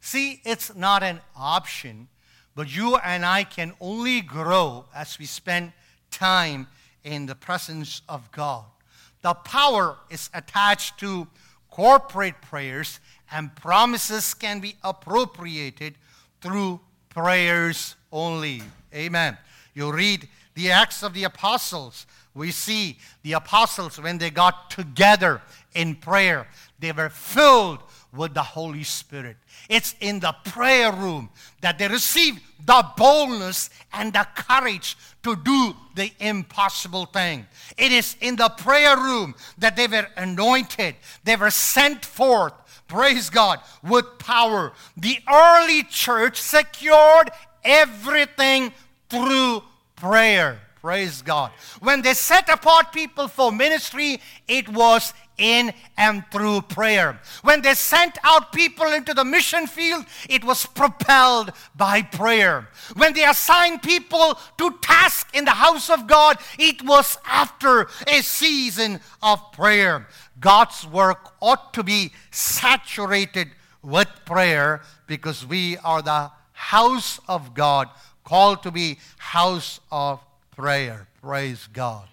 See, 0.02 0.42
it's 0.44 0.76
not 0.76 1.04
an 1.04 1.22
option, 1.34 2.10
but 2.54 2.76
you 2.76 2.98
and 2.98 3.26
I 3.26 3.46
can 3.46 3.72
only 3.80 4.20
grow 4.20 4.86
as 4.94 5.18
we 5.18 5.26
spend 5.26 5.72
time 6.12 6.68
in 7.06 7.28
the 7.28 7.36
presence 7.36 8.02
of 8.10 8.30
God. 8.34 8.66
The 9.22 9.36
power 9.36 9.96
is 10.10 10.30
attached 10.34 11.00
to 11.00 11.28
corporate 11.72 12.42
prayers, 12.42 13.00
and 13.32 13.56
promises 13.56 14.34
can 14.34 14.60
be 14.60 14.76
appropriated 14.84 15.96
through 16.42 16.82
prayers 17.08 17.96
only. 18.12 18.64
Amen. 18.94 19.38
You 19.74 19.94
read 19.94 20.28
the 20.58 20.72
Acts 20.72 21.04
of 21.04 21.14
the 21.14 21.24
Apostles. 21.24 22.08
We 22.34 22.50
see 22.50 22.98
the 23.22 23.34
apostles, 23.34 24.02
when 24.02 24.18
they 24.18 24.32
got 24.32 24.72
together 24.72 25.42
in 25.76 25.96
prayer, 25.96 26.48
they 26.80 26.92
were 26.92 27.10
filled 27.10 27.80
with 28.12 28.34
the 28.34 28.42
Holy 28.42 28.84
Spirit. 28.84 29.38
It's 29.70 29.94
in 30.02 30.20
the 30.20 30.36
prayer 30.46 30.92
room 30.92 31.30
that 31.62 31.78
they 31.78 31.88
receive 31.88 32.40
the 32.66 32.84
boldness 32.98 33.70
and 33.94 34.12
the 34.14 34.28
courage 34.36 34.98
to 35.22 35.36
do 35.36 35.76
the 35.94 36.12
impossible 36.20 37.06
thing. 37.06 37.46
It 37.78 37.92
is 37.92 38.16
in 38.20 38.36
the 38.36 38.50
prayer 38.50 38.98
room 38.98 39.36
that 39.60 39.76
they 39.76 39.86
were 39.86 40.08
anointed, 40.18 40.96
they 41.24 41.36
were 41.36 41.52
sent 41.52 42.04
forth. 42.04 42.54
Praise 42.88 43.30
God, 43.30 43.60
with 43.84 44.18
power. 44.18 44.74
The 44.96 45.20
early 45.32 45.84
church 45.84 46.42
secured 46.42 47.30
everything 47.64 48.74
through 49.10 49.62
prayer. 49.98 50.60
Praise 50.82 51.22
God. 51.22 51.52
When 51.82 52.02
they 52.02 52.14
set 52.14 52.48
apart 52.50 52.94
people 52.94 53.28
for 53.28 53.52
ministry, 53.52 54.22
it 54.48 54.70
was 54.70 55.14
in 55.38 55.74
and 55.98 56.24
through 56.32 56.62
prayer. 56.62 57.20
When 57.42 57.62
they 57.62 57.74
sent 57.74 58.18
out 58.24 58.54
people 58.54 58.88
into 58.88 59.14
the 59.14 59.26
mission 59.26 59.68
field, 59.68 60.06
it 60.30 60.44
was 60.44 60.66
propelled 60.66 61.52
by 61.76 62.02
prayer. 62.04 62.70
When 62.96 63.14
they 63.14 63.26
assigned 63.26 63.82
people 63.84 64.40
to 64.58 64.78
task 64.82 65.36
in 65.36 65.46
the 65.46 65.52
house 65.52 65.90
of 65.90 66.08
God, 66.08 66.38
it 66.58 66.84
was 66.84 67.18
after 67.26 67.88
a 68.08 68.22
season 68.22 69.00
of 69.22 69.52
prayer. 69.52 70.08
God's 70.40 70.86
work 70.88 71.34
ought 71.42 71.74
to 71.74 71.84
be 71.84 72.12
saturated 72.32 73.50
with 73.82 74.08
prayer 74.26 74.82
because 75.08 75.46
we 75.46 75.78
are 75.78 76.02
the 76.02 76.32
house 76.52 77.20
of 77.28 77.54
God, 77.54 77.90
called 78.28 78.62
to 78.62 78.72
be 78.72 79.00
house 79.18 79.80
of 79.90 80.20
prayer. 80.52 81.08
Praise 81.22 81.70
God. 81.72 82.10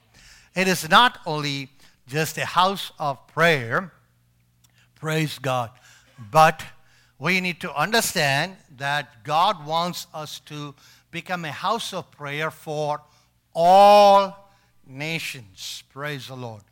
It 0.55 0.69
is 0.69 0.89
not 0.89 1.19
only 1.27 1.71
just 2.07 2.39
a 2.39 2.45
house 2.45 2.93
of 3.01 3.27
prayer. 3.27 3.93
Praise 4.95 5.41
God. 5.41 5.71
But 6.31 6.65
we 7.19 7.41
need 7.41 7.61
to 7.63 7.75
understand 7.75 8.57
that 8.77 9.25
God 9.25 9.67
wants 9.67 10.07
us 10.15 10.39
to 10.47 10.77
become 11.11 11.45
a 11.45 11.51
house 11.51 11.93
of 11.93 12.09
prayer 12.13 12.53
for 12.53 13.01
all 13.53 14.53
nations. 14.87 15.83
Praise 15.93 16.29
the 16.29 16.37
Lord. 16.37 16.63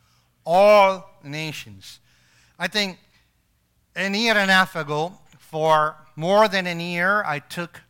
All 0.46 1.10
nations. 1.24 1.98
I 2.60 2.68
think 2.68 2.96
a 3.96 4.08
year 4.08 4.36
and 4.36 4.50
a 4.52 4.54
half 4.54 4.76
ago, 4.76 5.14
for 5.38 5.96
more 6.14 6.46
than 6.46 6.68
a 6.68 6.74
year, 6.74 7.24
I 7.24 7.40
took 7.40 7.80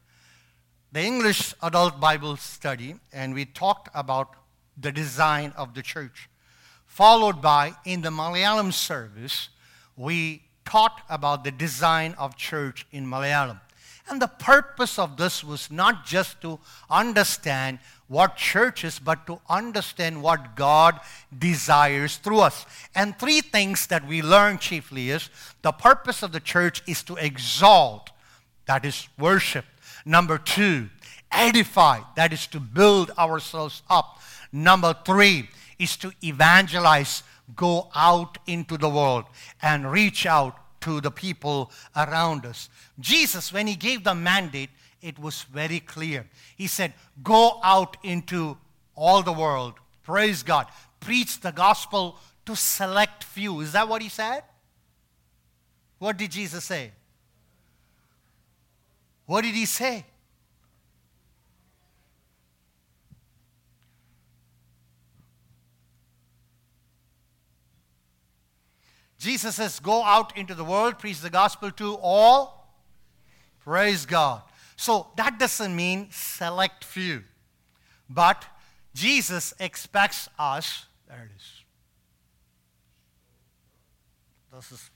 the 0.93 1.03
English 1.03 1.55
Adult 1.63 1.99
Bible 1.99 2.37
Study 2.37 2.97
and 3.13 3.35
we 3.35 3.47
talked 3.47 3.89
about 3.95 4.35
the 4.77 4.93
design 4.93 5.53
of 5.57 5.75
the 5.75 5.83
church 5.83 6.29
followed 6.93 7.41
by, 7.41 7.73
in 7.87 8.03
the 8.03 8.11
Malayalam 8.11 8.71
service, 8.71 9.49
we 9.97 10.43
taught 10.67 11.01
about 11.09 11.43
the 11.43 11.51
design 11.51 12.15
of 12.19 12.37
church 12.37 12.87
in 12.93 13.07
Malayalam. 13.07 13.59
And 14.11 14.21
the 14.21 14.29
purpose 14.29 14.99
of 14.99 15.17
this 15.17 15.43
was 15.43 15.71
not 15.71 16.05
just 16.05 16.43
to 16.43 16.59
understand 16.91 17.79
what 18.09 18.37
church 18.37 18.85
is, 18.85 18.99
but 18.99 19.27
to 19.27 19.41
understand 19.49 20.23
what 20.23 20.55
God 20.55 21.01
desires 21.39 22.19
through 22.19 22.41
us. 22.41 22.67
And 22.95 23.19
three 23.19 23.41
things 23.41 23.87
that 23.87 24.07
we 24.07 24.21
learn 24.21 24.59
chiefly 24.59 25.09
is 25.09 25.31
the 25.63 25.73
purpose 25.73 26.23
of 26.23 26.33
the 26.33 26.41
church 26.41 26.83
is 26.87 27.03
to 27.05 27.17
exalt, 27.17 28.11
that 28.67 28.85
is 28.85 29.09
worship. 29.19 29.65
Number 30.05 30.39
two, 30.39 30.89
edify, 31.31 32.01
that 32.17 32.33
is 32.33 32.47
to 32.49 32.61
build 32.61 33.11
ourselves 33.19 33.83
up. 33.89 34.21
Number 34.53 34.95
three, 35.05 35.49
is 35.83 35.97
to 35.97 36.13
evangelize, 36.23 37.23
go 37.57 37.89
out 37.95 38.39
into 38.47 38.79
the 38.79 38.89
world 38.89 39.25
and 39.61 39.91
reach 39.91 40.27
out 40.27 40.57
to 40.81 41.01
the 41.01 41.11
people 41.11 41.71
around 41.97 42.47
us. 42.47 42.69
Jesus, 43.01 43.53
when 43.53 43.67
he 43.67 43.75
gave 43.75 44.05
the 44.05 44.15
mandate, 44.15 44.71
it 45.01 45.19
was 45.19 45.43
very 45.43 45.81
clear. 45.81 46.27
He 46.57 46.69
said, 46.69 46.93
Go 47.23 47.61
out 47.63 47.97
into 48.03 48.57
all 48.95 49.23
the 49.23 49.33
world, 49.33 49.75
praise 50.05 50.43
God, 50.43 50.67
preach 51.01 51.41
the 51.41 51.53
gospel 51.53 52.17
to 52.47 52.55
select 52.55 53.25
few. 53.25 53.61
Is 53.61 53.73
that 53.73 53.89
what 53.89 54.03
he 54.03 54.09
said? 54.09 54.43
What 55.99 56.17
did 56.17 56.31
Jesus 56.31 56.65
say? 56.65 56.93
What 59.33 59.45
did 59.45 59.55
he 59.55 59.65
say? 59.65 60.05
Jesus 69.19 69.55
says, 69.55 69.81
Go 69.81 70.03
out 70.03 70.37
into 70.37 70.55
the 70.55 70.65
world, 70.65 70.99
preach 70.99 71.21
the 71.21 71.31
gospel 71.31 71.71
to 71.71 71.95
all. 72.03 72.77
Praise 73.65 74.05
God. 74.05 74.43
So 74.77 75.07
that 75.17 75.39
doesn't 75.39 75.75
mean 75.75 76.09
select 76.11 76.85
few. 76.85 77.23
But 78.11 78.45
Jesus 78.93 79.55
expects 79.59 80.29
us, 80.39 80.85
there 81.09 81.31
it 81.31 81.35
is. 81.35 81.65
This 84.53 84.73
is. 84.73 84.91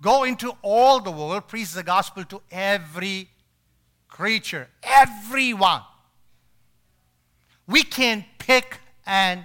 Go 0.00 0.24
into 0.24 0.52
all 0.62 1.00
the 1.00 1.10
world, 1.10 1.48
preach 1.48 1.72
the 1.72 1.82
gospel 1.82 2.24
to 2.24 2.40
every 2.50 3.28
creature, 4.08 4.68
everyone. 4.82 5.82
We 7.66 7.82
can 7.82 8.24
pick 8.38 8.78
and 9.06 9.44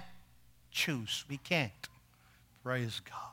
choose. 0.70 1.24
We 1.28 1.36
can't. 1.38 1.72
Praise 2.62 3.00
God. 3.08 3.32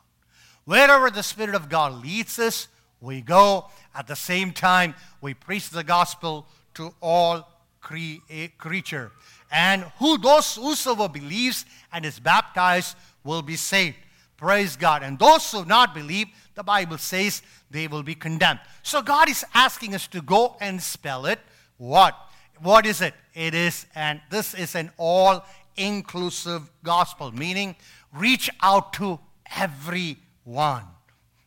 Wherever 0.66 1.10
the 1.10 1.24
Spirit 1.24 1.56
of 1.56 1.70
God 1.70 2.04
leads 2.04 2.40
us, 2.40 2.68
we 3.02 3.22
go. 3.22 3.70
At 3.96 4.08
the 4.08 4.16
same 4.16 4.52
time, 4.52 4.96
we 5.22 5.34
preach 5.34 5.70
the 5.70 5.84
gospel 5.84 6.48
to 6.76 6.94
all 7.02 7.48
cre- 7.82 8.22
creature. 8.58 9.12
And 9.52 9.84
who 10.00 10.18
those 10.18 10.56
whosoever 10.56 11.10
believes 11.10 11.66
and 11.92 12.06
is 12.06 12.20
baptized 12.20 12.96
will 13.24 13.42
be 13.42 13.56
saved. 13.56 13.98
Praise 14.44 14.76
God. 14.76 15.04
And 15.04 15.18
those 15.18 15.50
who 15.54 15.64
do 15.64 15.70
not 15.70 15.94
believe, 15.94 16.28
the 16.54 16.64
Bible 16.64 16.98
says 16.98 17.42
they 17.72 17.88
will 17.88 18.04
be 18.04 18.14
condemned. 18.14 18.60
So 18.82 19.02
God 19.02 19.30
is 19.30 19.46
asking 19.54 19.96
us 19.96 20.06
to 20.08 20.22
go 20.22 20.58
and 20.60 20.84
spell 20.84 21.28
it. 21.28 21.40
What? 21.78 22.14
What 22.62 22.86
is 22.86 23.00
it? 23.00 23.14
It 23.34 23.54
is, 23.54 23.86
and 23.96 24.20
this 24.30 24.54
is 24.54 24.76
an 24.76 24.92
all 24.98 25.46
inclusive 25.78 26.70
gospel, 26.84 27.32
meaning 27.32 27.78
reach 28.14 28.50
out 28.62 28.92
to 28.96 29.18
every 29.56 30.18
one. 30.44 30.84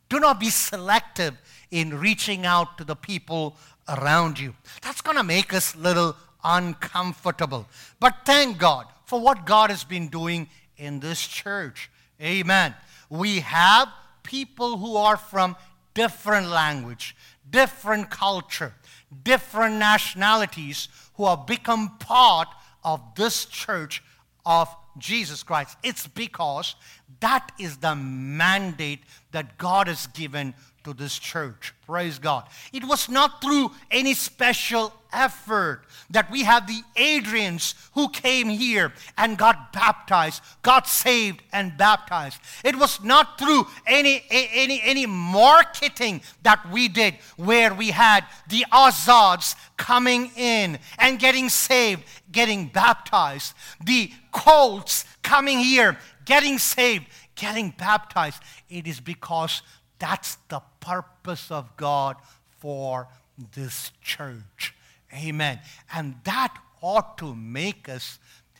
Do 0.08 0.18
not 0.18 0.40
be 0.40 0.48
selective 0.48 1.36
in 1.70 1.98
reaching 1.98 2.46
out 2.46 2.78
to 2.78 2.84
the 2.84 2.96
people 2.96 3.58
around 3.90 4.40
you. 4.40 4.54
That's 4.80 5.02
going 5.02 5.18
to 5.18 5.22
make 5.22 5.52
us 5.52 5.74
a 5.74 5.78
little 5.78 6.16
uncomfortable. 6.42 7.68
But 8.00 8.20
thank 8.24 8.56
God 8.56 8.86
for 9.04 9.20
what 9.20 9.44
God 9.44 9.68
has 9.68 9.84
been 9.84 10.08
doing 10.08 10.48
in 10.78 11.00
this 11.00 11.26
church. 11.26 11.90
Amen. 12.22 12.74
We 13.08 13.40
have 13.40 13.88
people 14.22 14.78
who 14.78 14.96
are 14.96 15.16
from 15.16 15.56
different 15.94 16.48
language, 16.48 17.16
different 17.48 18.10
culture, 18.10 18.74
different 19.22 19.76
nationalities 19.76 20.88
who 21.14 21.26
have 21.26 21.46
become 21.46 21.96
part 21.98 22.48
of 22.84 23.00
this 23.14 23.46
church 23.46 24.02
of 24.44 24.74
Jesus 24.98 25.42
Christ. 25.42 25.76
It's 25.82 26.06
because 26.06 26.76
that 27.20 27.52
is 27.58 27.78
the 27.78 27.94
mandate 27.94 29.00
that 29.32 29.58
God 29.58 29.88
has 29.88 30.06
given 30.08 30.54
to 30.86 30.94
this 30.94 31.18
church. 31.18 31.74
Praise 31.84 32.20
God. 32.20 32.44
It 32.72 32.84
was 32.84 33.08
not 33.08 33.42
through 33.42 33.72
any 33.90 34.14
special 34.14 34.92
effort 35.12 35.82
that 36.10 36.30
we 36.30 36.44
have 36.44 36.68
the 36.68 36.80
Adrians 36.94 37.74
who 37.94 38.08
came 38.08 38.48
here 38.48 38.92
and 39.18 39.36
got 39.36 39.72
baptized, 39.72 40.42
got 40.62 40.86
saved 40.86 41.42
and 41.52 41.76
baptized. 41.76 42.38
It 42.64 42.76
was 42.76 43.02
not 43.02 43.36
through 43.36 43.66
any, 43.84 44.22
any, 44.30 44.80
any 44.84 45.06
marketing 45.06 46.20
that 46.44 46.70
we 46.70 46.86
did 46.86 47.14
where 47.36 47.74
we 47.74 47.90
had 47.90 48.24
the 48.48 48.64
Azads 48.72 49.56
coming 49.76 50.30
in 50.36 50.78
and 50.98 51.18
getting 51.18 51.48
saved, 51.48 52.04
getting 52.30 52.68
baptized. 52.68 53.54
The 53.84 54.12
Colts 54.30 55.04
coming 55.22 55.58
here, 55.58 55.98
getting 56.24 56.58
saved, 56.58 57.06
getting 57.34 57.70
baptized. 57.70 58.40
It 58.68 58.86
is 58.86 59.00
because 59.00 59.62
that's 59.98 60.36
the 60.48 60.60
purpose 60.86 61.50
of 61.50 61.76
God 61.76 62.16
for 62.58 63.08
this 63.54 63.90
church. 64.02 64.74
Amen. 65.12 65.58
And 65.92 66.14
that 66.24 66.56
ought 66.80 67.18
to 67.18 67.34
make 67.34 67.88
us 67.88 68.18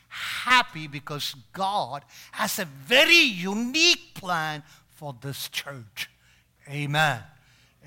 happy 0.08 0.86
because 0.86 1.34
God 1.52 2.04
has 2.32 2.58
a 2.58 2.64
very 2.64 3.14
unique 3.14 4.14
plan 4.14 4.62
for 4.88 5.14
this 5.20 5.48
church. 5.48 6.10
Amen. 6.68 7.20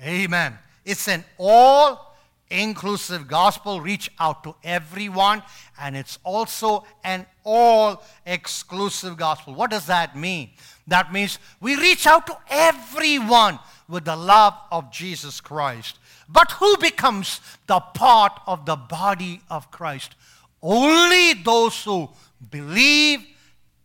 Amen. 0.02 0.58
It's 0.84 1.08
an 1.08 1.24
all 1.36 2.16
inclusive 2.50 3.28
gospel, 3.28 3.80
reach 3.80 4.10
out 4.18 4.42
to 4.44 4.54
everyone, 4.64 5.42
and 5.80 5.96
it's 5.96 6.18
also 6.24 6.84
an 7.04 7.26
all 7.44 8.02
exclusive 8.26 9.16
gospel. 9.16 9.54
What 9.54 9.70
does 9.70 9.86
that 9.86 10.16
mean? 10.16 10.50
That 10.86 11.12
means 11.12 11.38
we 11.60 11.76
reach 11.76 12.06
out 12.06 12.26
to 12.26 12.36
everyone 12.48 13.58
with 13.90 14.04
the 14.04 14.16
love 14.16 14.54
of 14.70 14.90
Jesus 14.90 15.40
Christ. 15.40 15.98
But 16.28 16.52
who 16.52 16.76
becomes 16.76 17.40
the 17.66 17.80
part 17.80 18.40
of 18.46 18.64
the 18.64 18.76
body 18.76 19.42
of 19.50 19.70
Christ? 19.70 20.14
Only 20.62 21.34
those 21.34 21.82
who 21.82 22.08
believe 22.50 23.26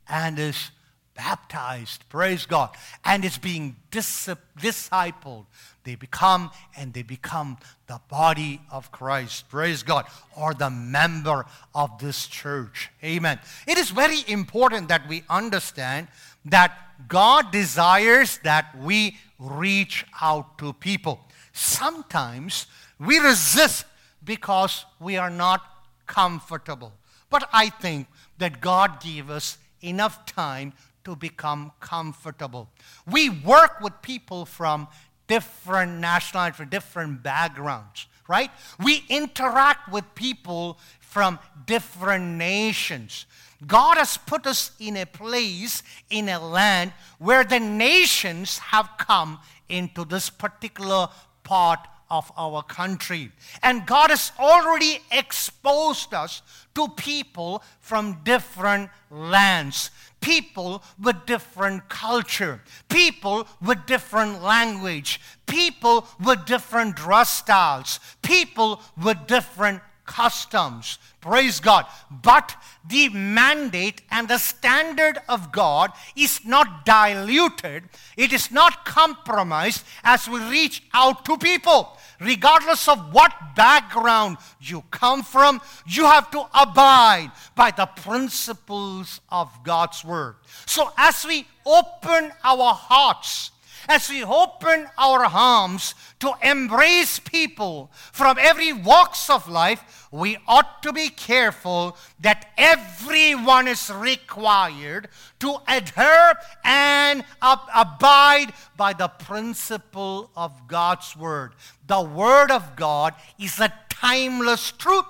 and 0.08 0.38
is 0.38 0.72
baptized. 1.16 2.08
Praise 2.10 2.46
God. 2.46 2.70
And 3.04 3.26
is 3.26 3.38
being 3.38 3.78
discipled. 3.90 5.46
They 5.84 5.96
become 5.96 6.52
and 6.78 6.94
they 6.94 7.04
become 7.04 7.58
the 7.88 8.00
body 8.10 8.60
of 8.72 8.92
Christ. 8.92 9.50
Praise 9.50 9.84
God. 9.84 10.06
Or 10.36 10.54
the 10.54 10.70
member 10.70 11.46
of 11.74 11.98
this 12.00 12.28
church. 12.28 12.90
Amen. 13.04 13.40
It 13.68 13.78
is 13.78 13.90
very 13.90 14.24
important 14.28 14.90
that 14.90 15.08
we 15.08 15.24
understand 15.30 16.08
that 16.46 17.08
God 17.08 17.52
desires 17.52 18.40
that 18.44 18.78
we 18.78 19.18
reach 19.40 20.06
out 20.22 20.58
to 20.60 20.74
people. 20.74 21.20
Sometimes 21.52 22.68
we 23.00 23.20
resist 23.20 23.86
because 24.24 24.86
we 25.00 25.18
are 25.18 25.30
not 25.30 25.62
comfortable. 26.06 26.94
But 27.30 27.50
I 27.52 27.70
think 27.70 28.08
that 28.38 28.62
God 28.62 29.02
gave 29.02 29.30
us 29.30 29.58
enough 29.82 30.26
time 30.26 30.74
to 31.04 31.16
become 31.16 31.72
comfortable. 31.80 32.70
We 33.06 33.30
work 33.30 33.82
with 33.82 33.94
people 34.02 34.46
from 34.46 34.88
different 35.28 36.00
nationalities, 36.00 36.58
from 36.58 36.70
different 36.70 37.24
backgrounds, 37.24 38.08
right? 38.28 38.52
We 38.84 39.04
interact 39.10 39.92
with 39.92 40.04
people 40.16 40.80
from 41.00 41.40
different 41.66 42.38
nations. 42.38 43.26
God 43.66 43.98
has 43.98 44.18
put 44.18 44.46
us 44.46 44.72
in 44.80 44.98
a 44.98 45.06
place, 45.06 45.82
in 46.10 46.30
a 46.30 46.40
land 46.40 46.94
where 47.20 47.44
the 47.44 47.60
nations 47.60 48.58
have 48.58 48.90
come 48.98 49.40
into 49.70 50.06
this 50.06 50.30
particular 50.30 51.08
part 51.44 51.80
of 52.10 52.32
our 52.38 52.62
country. 52.64 53.32
And 53.64 53.86
God 53.86 54.10
has 54.10 54.32
already 54.40 55.00
exposed 55.12 56.14
us 56.14 56.42
to 56.76 56.88
people 56.90 57.64
from 57.80 58.20
different 58.24 58.90
lands, 59.10 59.90
people 60.22 60.84
with 61.02 61.26
different 61.26 61.90
culture, 61.90 62.62
people 62.90 63.48
with 63.62 63.86
different 63.86 64.44
language, 64.44 65.20
people 65.46 66.08
with 66.24 66.46
different 66.46 66.96
dress 66.96 67.30
styles, 67.30 68.00
people 68.22 68.82
with 69.02 69.26
different 69.28 69.82
customs. 70.06 70.98
Praise 71.22 71.60
God. 71.60 71.86
But 72.10 72.56
the 72.88 73.10
mandate 73.10 74.02
and 74.12 74.28
the 74.28 74.38
standard 74.38 75.18
of 75.28 75.52
God 75.52 75.92
is 76.16 76.46
not 76.46 76.86
diluted, 76.86 77.84
it 78.16 78.32
is 78.32 78.52
not 78.52 78.86
compromised 78.86 79.84
as 80.04 80.30
we 80.30 80.40
reach 80.50 80.84
out 80.94 81.26
to 81.26 81.38
people. 81.38 81.98
Regardless 82.20 82.88
of 82.88 83.14
what 83.14 83.34
background 83.56 84.38
you 84.62 84.84
come 84.92 85.24
from, 85.24 85.62
you 85.86 86.06
have 86.06 86.32
to 86.32 86.46
abide 86.54 87.32
by 87.56 87.72
the 87.72 87.88
principles 87.88 89.20
of 89.30 89.52
God's 89.64 90.06
Word. 90.06 90.36
So, 90.66 90.92
as 90.98 91.26
we 91.26 91.48
open 91.66 92.32
our 92.44 92.74
hearts 92.74 93.52
as 93.88 94.10
we 94.10 94.24
open 94.24 94.88
our 94.98 95.26
arms 95.26 95.96
to 96.20 96.34
embrace 96.42 97.20
people 97.20 97.92
from 98.12 98.38
every 98.40 98.74
walks 98.74 99.30
of 99.30 99.48
life, 99.48 100.08
we 100.12 100.38
ought 100.48 100.82
to 100.84 100.94
be 100.94 101.10
careful 101.10 101.98
that 102.20 102.52
everyone 102.58 103.68
is 103.68 103.92
required 103.92 105.10
to 105.40 105.58
adhere 105.68 106.34
and 106.64 107.24
ab- 107.42 107.70
abide 107.76 108.54
by 108.78 108.94
the 108.94 109.08
principle 109.08 110.32
of 110.36 110.68
God's 110.68 111.16
word. 111.16 111.54
The 111.88 112.02
word 112.02 112.52
of 112.52 112.76
God 112.76 113.14
is 113.38 113.60
a 113.60 113.74
timeless 113.90 114.72
truth 114.72 115.06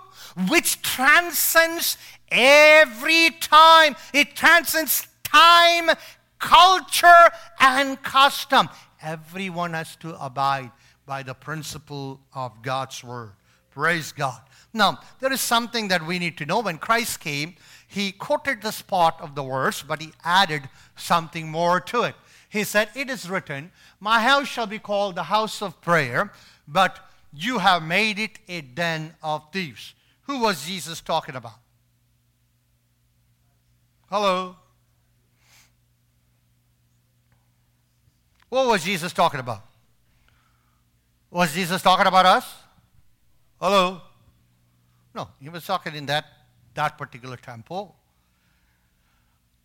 which 0.50 0.82
transcends 0.82 1.98
every 2.30 3.30
time. 3.40 3.96
It 4.14 4.36
transcends 4.36 5.08
time, 5.24 5.90
culture, 6.46 7.30
and 7.60 8.02
custom. 8.04 8.70
Everyone 9.02 9.74
has 9.74 9.96
to 9.98 10.16
abide 10.24 10.72
by 11.06 11.24
the 11.24 11.34
principle 11.34 12.22
of 12.34 12.62
God's 12.62 13.04
word. 13.04 13.32
Praise 13.72 14.12
God. 14.12 14.40
Now, 14.74 15.00
there 15.20 15.34
is 15.34 15.42
something 15.42 15.90
that 15.90 16.06
we 16.06 16.20
need 16.20 16.38
to 16.38 16.46
know. 16.46 16.60
When 16.62 16.78
Christ 16.78 17.20
came, 17.20 17.56
he 17.88 18.12
quoted 18.12 18.62
this 18.62 18.82
part 18.82 19.16
of 19.20 19.36
the 19.36 19.44
verse, 19.44 19.82
but 19.82 20.02
he 20.02 20.14
added 20.24 20.70
something 20.96 21.50
more 21.50 21.80
to 21.82 22.04
it. 22.04 22.16
He 22.48 22.64
said, 22.64 22.90
It 22.96 23.10
is 23.10 23.30
written, 23.30 23.72
My 24.00 24.22
house 24.22 24.48
shall 24.48 24.68
be 24.68 24.80
called 24.80 25.16
the 25.16 25.24
house 25.24 25.62
of 25.62 25.82
prayer, 25.82 26.32
but 26.68 27.00
you 27.34 27.58
have 27.58 27.84
made 27.84 28.20
it 28.20 28.40
a 28.48 28.62
den 28.62 29.16
of 29.22 29.44
thieves. 29.52 29.94
Who 30.24 30.40
was 30.40 30.66
Jesus 30.66 31.02
talking 31.02 31.36
about? 31.36 31.60
Hello? 34.10 34.56
What 38.56 38.68
was 38.68 38.86
Jesus 38.86 39.12
talking 39.12 39.42
about? 39.42 39.64
Was 41.30 41.54
Jesus 41.54 41.82
talking 41.82 42.08
about 42.08 42.26
us? 42.26 42.54
Hello? 43.60 44.00
No, 45.14 45.28
he 45.42 45.50
was 45.50 45.66
talking 45.66 45.94
in 45.94 46.06
that, 46.06 46.24
that 46.74 46.98
particular 46.98 47.36
temple. 47.36 47.98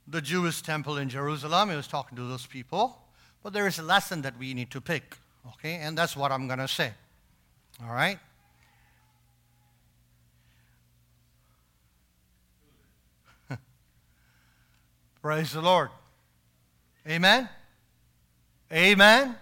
The 0.09 0.21
Jewish 0.21 0.61
temple 0.63 0.97
in 0.97 1.09
Jerusalem, 1.09 1.71
he 1.71 1.77
was 1.77 1.87
talking 1.87 2.17
to 2.17 2.25
those 2.25 2.47
people. 2.47 2.99
But 3.45 3.53
there 3.53 3.69
is 3.69 3.79
a 3.79 3.85
lesson 3.85 4.23
that 4.23 4.37
we 4.37 4.55
need 4.55 4.73
to 4.73 4.81
pick, 4.81 5.19
okay? 5.51 5.77
And 5.77 5.97
that's 5.97 6.17
what 6.17 6.33
I'm 6.33 6.49
going 6.49 6.59
to 6.59 6.67
say. 6.67 6.91
All 7.85 7.95
right? 7.95 8.19
Praise 15.23 15.53
the 15.53 15.63
Lord. 15.63 15.91
Amen? 17.09 17.49
Amen? 18.73 19.35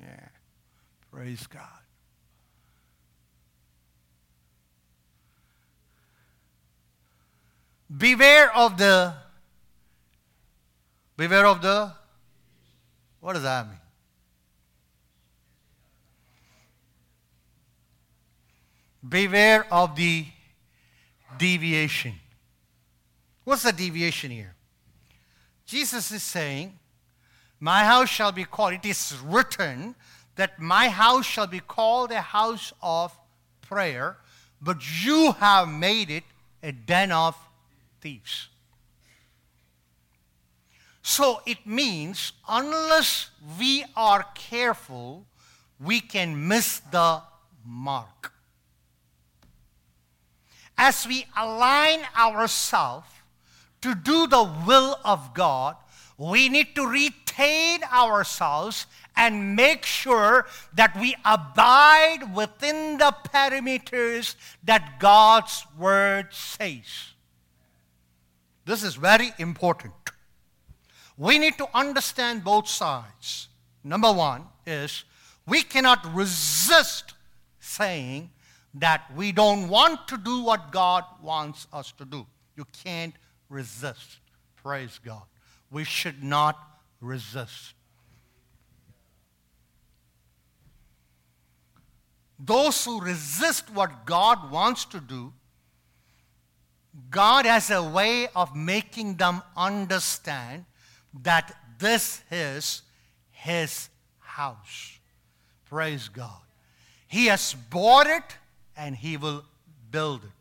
Yeah. 0.00 0.28
Praise 1.10 1.46
God. 1.46 1.66
Beware 7.94 8.54
of 8.56 8.78
the. 8.78 9.14
Beware 11.16 11.46
of 11.46 11.60
the. 11.60 11.92
What 13.20 13.34
does 13.34 13.42
that 13.42 13.68
mean? 13.68 13.76
Beware 19.06 19.66
of 19.72 19.96
the 19.96 20.26
deviation. 21.38 22.14
What's 23.44 23.64
the 23.64 23.72
deviation 23.72 24.30
here? 24.30 24.54
Jesus 25.66 26.10
is 26.12 26.22
saying, 26.22 26.78
My 27.60 27.84
house 27.84 28.08
shall 28.08 28.32
be 28.32 28.44
called, 28.44 28.72
it 28.72 28.86
is 28.86 29.16
written 29.22 29.94
that 30.36 30.58
my 30.58 30.88
house 30.88 31.26
shall 31.26 31.46
be 31.46 31.60
called 31.60 32.10
a 32.10 32.22
house 32.22 32.72
of 32.82 33.16
prayer, 33.60 34.16
but 34.60 35.04
you 35.04 35.32
have 35.32 35.68
made 35.68 36.10
it 36.10 36.24
a 36.62 36.72
den 36.72 37.12
of 37.12 37.36
thieves. 38.00 38.48
So 41.02 41.42
it 41.44 41.66
means, 41.66 42.32
unless 42.48 43.30
we 43.58 43.84
are 43.94 44.24
careful, 44.34 45.26
we 45.78 46.00
can 46.00 46.48
miss 46.48 46.80
the 46.90 47.22
mark. 47.64 48.32
As 50.78 51.06
we 51.06 51.26
align 51.36 52.00
ourselves 52.16 53.08
to 53.82 53.94
do 53.94 54.26
the 54.26 54.44
will 54.66 54.98
of 55.04 55.34
God, 55.34 55.76
we 56.20 56.50
need 56.50 56.74
to 56.74 56.86
retain 56.86 57.82
ourselves 57.84 58.86
and 59.16 59.56
make 59.56 59.86
sure 59.86 60.46
that 60.74 60.94
we 61.00 61.16
abide 61.24 62.34
within 62.34 62.98
the 62.98 63.14
parameters 63.32 64.34
that 64.62 65.00
God's 65.00 65.64
word 65.78 66.26
says. 66.30 67.14
This 68.66 68.82
is 68.82 68.96
very 68.96 69.30
important. 69.38 69.94
We 71.16 71.38
need 71.38 71.56
to 71.56 71.66
understand 71.72 72.44
both 72.44 72.68
sides. 72.68 73.48
Number 73.82 74.12
one 74.12 74.42
is 74.66 75.04
we 75.46 75.62
cannot 75.62 76.14
resist 76.14 77.14
saying 77.60 78.28
that 78.74 79.04
we 79.16 79.32
don't 79.32 79.70
want 79.70 80.06
to 80.08 80.18
do 80.18 80.42
what 80.42 80.70
God 80.70 81.04
wants 81.22 81.66
us 81.72 81.92
to 81.92 82.04
do. 82.04 82.26
You 82.56 82.66
can't 82.84 83.14
resist. 83.48 84.18
Praise 84.62 85.00
God. 85.02 85.22
We 85.70 85.84
should 85.84 86.22
not 86.22 86.58
resist. 87.00 87.74
Those 92.38 92.84
who 92.84 93.00
resist 93.00 93.70
what 93.70 94.06
God 94.06 94.50
wants 94.50 94.84
to 94.86 95.00
do, 95.00 95.32
God 97.10 97.44
has 97.44 97.70
a 97.70 97.82
way 97.82 98.28
of 98.34 98.56
making 98.56 99.16
them 99.16 99.42
understand 99.56 100.64
that 101.22 101.54
this 101.78 102.22
is 102.30 102.82
His 103.30 103.88
house. 104.18 104.98
Praise 105.66 106.08
God. 106.08 106.40
He 107.06 107.26
has 107.26 107.54
bought 107.54 108.06
it 108.06 108.36
and 108.76 108.96
He 108.96 109.16
will 109.16 109.44
build 109.90 110.24
it 110.24 110.40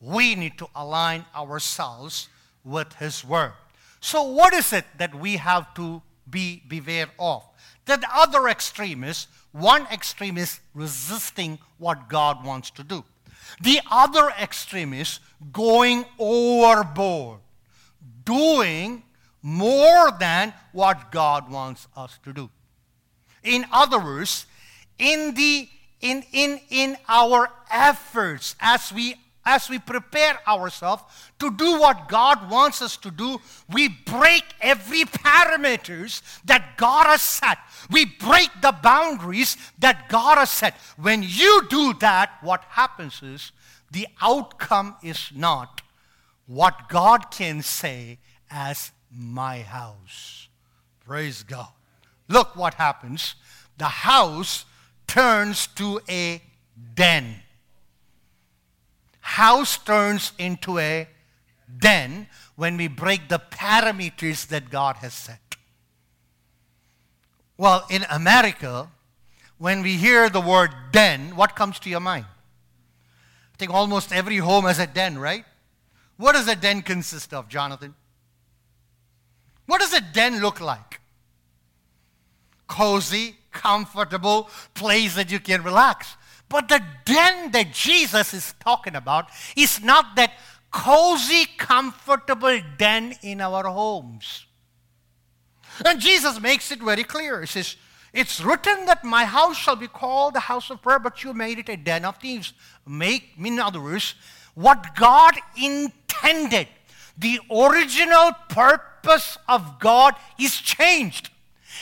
we 0.00 0.34
need 0.34 0.58
to 0.58 0.68
align 0.74 1.24
ourselves 1.34 2.28
with 2.64 2.94
His 2.94 3.24
Word. 3.24 3.52
So, 4.00 4.22
what 4.22 4.54
is 4.54 4.72
it 4.72 4.84
that 4.98 5.14
we 5.14 5.36
have 5.36 5.74
to 5.74 6.02
be 6.28 6.62
beware 6.68 7.08
of? 7.18 7.44
The 7.86 8.00
other 8.14 8.48
extreme 8.48 9.02
is 9.02 9.26
one 9.52 9.86
extreme 9.92 10.38
is 10.38 10.60
resisting 10.74 11.58
what 11.78 12.08
God 12.08 12.44
wants 12.44 12.70
to 12.72 12.84
do. 12.84 13.04
The 13.62 13.80
other 13.90 14.30
extreme 14.40 14.92
is 14.92 15.20
going 15.52 16.04
overboard, 16.18 17.40
doing 18.24 19.02
more 19.42 20.10
than 20.18 20.52
what 20.72 21.10
God 21.10 21.50
wants 21.50 21.88
us 21.96 22.18
to 22.24 22.32
do. 22.32 22.50
In 23.42 23.64
other 23.72 23.98
words, 23.98 24.46
in 24.98 25.34
the 25.34 25.68
in 26.00 26.24
in 26.32 26.60
in 26.68 26.96
our 27.08 27.48
efforts 27.70 28.54
as 28.60 28.92
we 28.92 29.14
as 29.48 29.70
we 29.70 29.78
prepare 29.78 30.38
ourselves 30.46 31.02
to 31.38 31.50
do 31.50 31.80
what 31.80 32.06
God 32.06 32.50
wants 32.50 32.82
us 32.82 32.98
to 32.98 33.10
do, 33.10 33.40
we 33.72 33.88
break 33.88 34.44
every 34.60 35.04
parameters 35.04 36.20
that 36.44 36.76
God 36.76 37.06
has 37.06 37.22
set. 37.22 37.56
We 37.90 38.04
break 38.04 38.50
the 38.60 38.76
boundaries 38.82 39.56
that 39.78 40.10
God 40.10 40.36
has 40.36 40.50
set. 40.50 40.74
When 40.98 41.22
you 41.22 41.62
do 41.70 41.94
that, 41.94 42.32
what 42.42 42.62
happens 42.68 43.22
is 43.22 43.52
the 43.90 44.06
outcome 44.20 44.96
is 45.02 45.30
not 45.34 45.80
what 46.46 46.90
God 46.90 47.30
can 47.30 47.62
say 47.62 48.18
as 48.50 48.92
my 49.10 49.62
house. 49.62 50.48
Praise 51.06 51.42
God. 51.42 51.72
Look 52.28 52.54
what 52.54 52.74
happens. 52.74 53.34
The 53.78 53.86
house 53.86 54.66
turns 55.06 55.68
to 55.68 56.02
a 56.06 56.42
den 56.94 57.36
house 59.28 59.76
turns 59.76 60.32
into 60.38 60.78
a 60.78 61.06
den 61.78 62.26
when 62.56 62.78
we 62.78 62.88
break 62.88 63.28
the 63.28 63.38
parameters 63.38 64.48
that 64.48 64.70
God 64.70 64.96
has 64.96 65.12
set. 65.12 65.56
Well, 67.58 67.84
in 67.90 68.06
America, 68.10 68.88
when 69.58 69.82
we 69.82 69.96
hear 69.96 70.30
the 70.30 70.40
word 70.40 70.70
den, 70.92 71.36
what 71.36 71.54
comes 71.54 71.78
to 71.80 71.90
your 71.90 72.00
mind? 72.00 72.24
I 73.52 73.56
think 73.58 73.70
almost 73.70 74.12
every 74.12 74.38
home 74.38 74.64
has 74.64 74.78
a 74.78 74.86
den, 74.86 75.18
right? 75.18 75.44
What 76.16 76.32
does 76.32 76.48
a 76.48 76.56
den 76.56 76.80
consist 76.80 77.34
of, 77.34 77.48
Jonathan? 77.48 77.94
What 79.66 79.80
does 79.80 79.92
a 79.92 80.00
den 80.00 80.40
look 80.40 80.60
like? 80.60 81.00
Cozy, 82.66 83.36
comfortable 83.52 84.48
place 84.72 85.16
that 85.16 85.30
you 85.30 85.38
can 85.38 85.62
relax. 85.62 86.16
But 86.48 86.68
the 86.68 86.82
den 87.04 87.50
that 87.52 87.72
Jesus 87.72 88.32
is 88.32 88.54
talking 88.60 88.94
about 88.94 89.28
is 89.56 89.82
not 89.82 90.16
that 90.16 90.32
cozy, 90.70 91.46
comfortable 91.56 92.60
den 92.76 93.14
in 93.22 93.40
our 93.40 93.64
homes. 93.64 94.46
And 95.84 96.00
Jesus 96.00 96.40
makes 96.40 96.70
it 96.72 96.80
very 96.80 97.04
clear. 97.04 97.40
He 97.40 97.46
says, 97.46 97.76
It's 98.12 98.40
written 98.40 98.86
that 98.86 99.04
my 99.04 99.24
house 99.24 99.56
shall 99.56 99.76
be 99.76 99.88
called 99.88 100.34
the 100.34 100.40
house 100.40 100.70
of 100.70 100.82
prayer, 100.82 100.98
but 100.98 101.22
you 101.22 101.34
made 101.34 101.58
it 101.58 101.68
a 101.68 101.76
den 101.76 102.04
of 102.04 102.16
thieves. 102.16 102.52
Make, 102.86 103.34
in 103.38 103.58
other 103.58 103.80
words, 103.80 104.14
what 104.54 104.96
God 104.96 105.34
intended, 105.56 106.68
the 107.16 107.40
original 107.50 108.32
purpose 108.48 109.38
of 109.48 109.78
God 109.78 110.14
is 110.38 110.56
changed. 110.56 111.30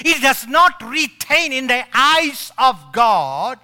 It 0.01 0.21
does 0.21 0.47
not 0.47 0.83
retain 0.83 1.53
in 1.53 1.69
the 1.69 1.85
eyes 1.95 2.53
of 2.59 2.93
God 2.93 3.59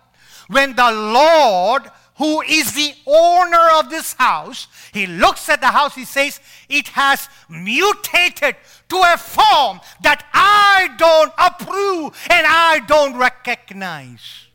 when 0.53 0.74
the 0.76 0.90
Lord, 0.92 1.90
who 2.16 2.42
is 2.42 2.72
the 2.72 2.94
owner 3.07 3.70
of 3.78 3.90
this 3.90 4.12
house, 4.14 4.68
he 4.92 5.07
looks 5.07 5.48
at 5.48 5.61
the 5.61 5.68
house, 5.68 5.94
he 5.94 6.05
says, 6.05 6.40
it 6.68 6.88
has 6.88 7.28
mutated 7.48 8.57
to 8.88 8.96
a 8.96 9.16
form 9.16 9.80
that 10.03 10.24
I 10.32 10.94
don't 10.98 11.32
approve 11.38 12.16
and 12.30 12.46
I 12.46 12.80
don't 12.86 13.16
recognize. 13.16 14.46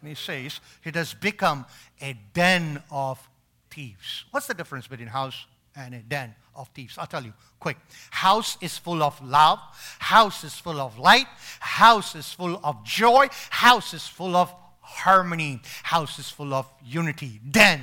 And 0.00 0.08
he 0.08 0.14
says, 0.14 0.60
it 0.84 0.94
has 0.94 1.14
become 1.14 1.66
a 2.00 2.16
den 2.32 2.82
of 2.90 3.18
thieves. 3.70 4.24
What's 4.30 4.46
the 4.46 4.54
difference 4.54 4.86
between 4.86 5.08
house 5.08 5.46
and 5.74 5.94
a 5.94 6.00
den 6.00 6.34
of 6.54 6.68
thieves? 6.68 6.96
I'll 6.98 7.06
tell 7.06 7.24
you 7.24 7.32
quick. 7.58 7.76
House 8.10 8.56
is 8.60 8.78
full 8.78 9.02
of 9.02 9.20
love. 9.22 9.58
House 9.98 10.44
is 10.44 10.54
full 10.54 10.80
of 10.80 10.98
light. 10.98 11.26
House 11.60 12.14
is 12.14 12.32
full 12.32 12.60
of 12.64 12.84
joy. 12.84 13.28
House 13.50 13.94
is 13.94 14.06
full 14.06 14.36
of 14.36 14.52
harmony. 14.90 15.60
houses 15.82 16.30
full 16.30 16.52
of 16.54 16.66
unity. 16.84 17.40
Den 17.48 17.80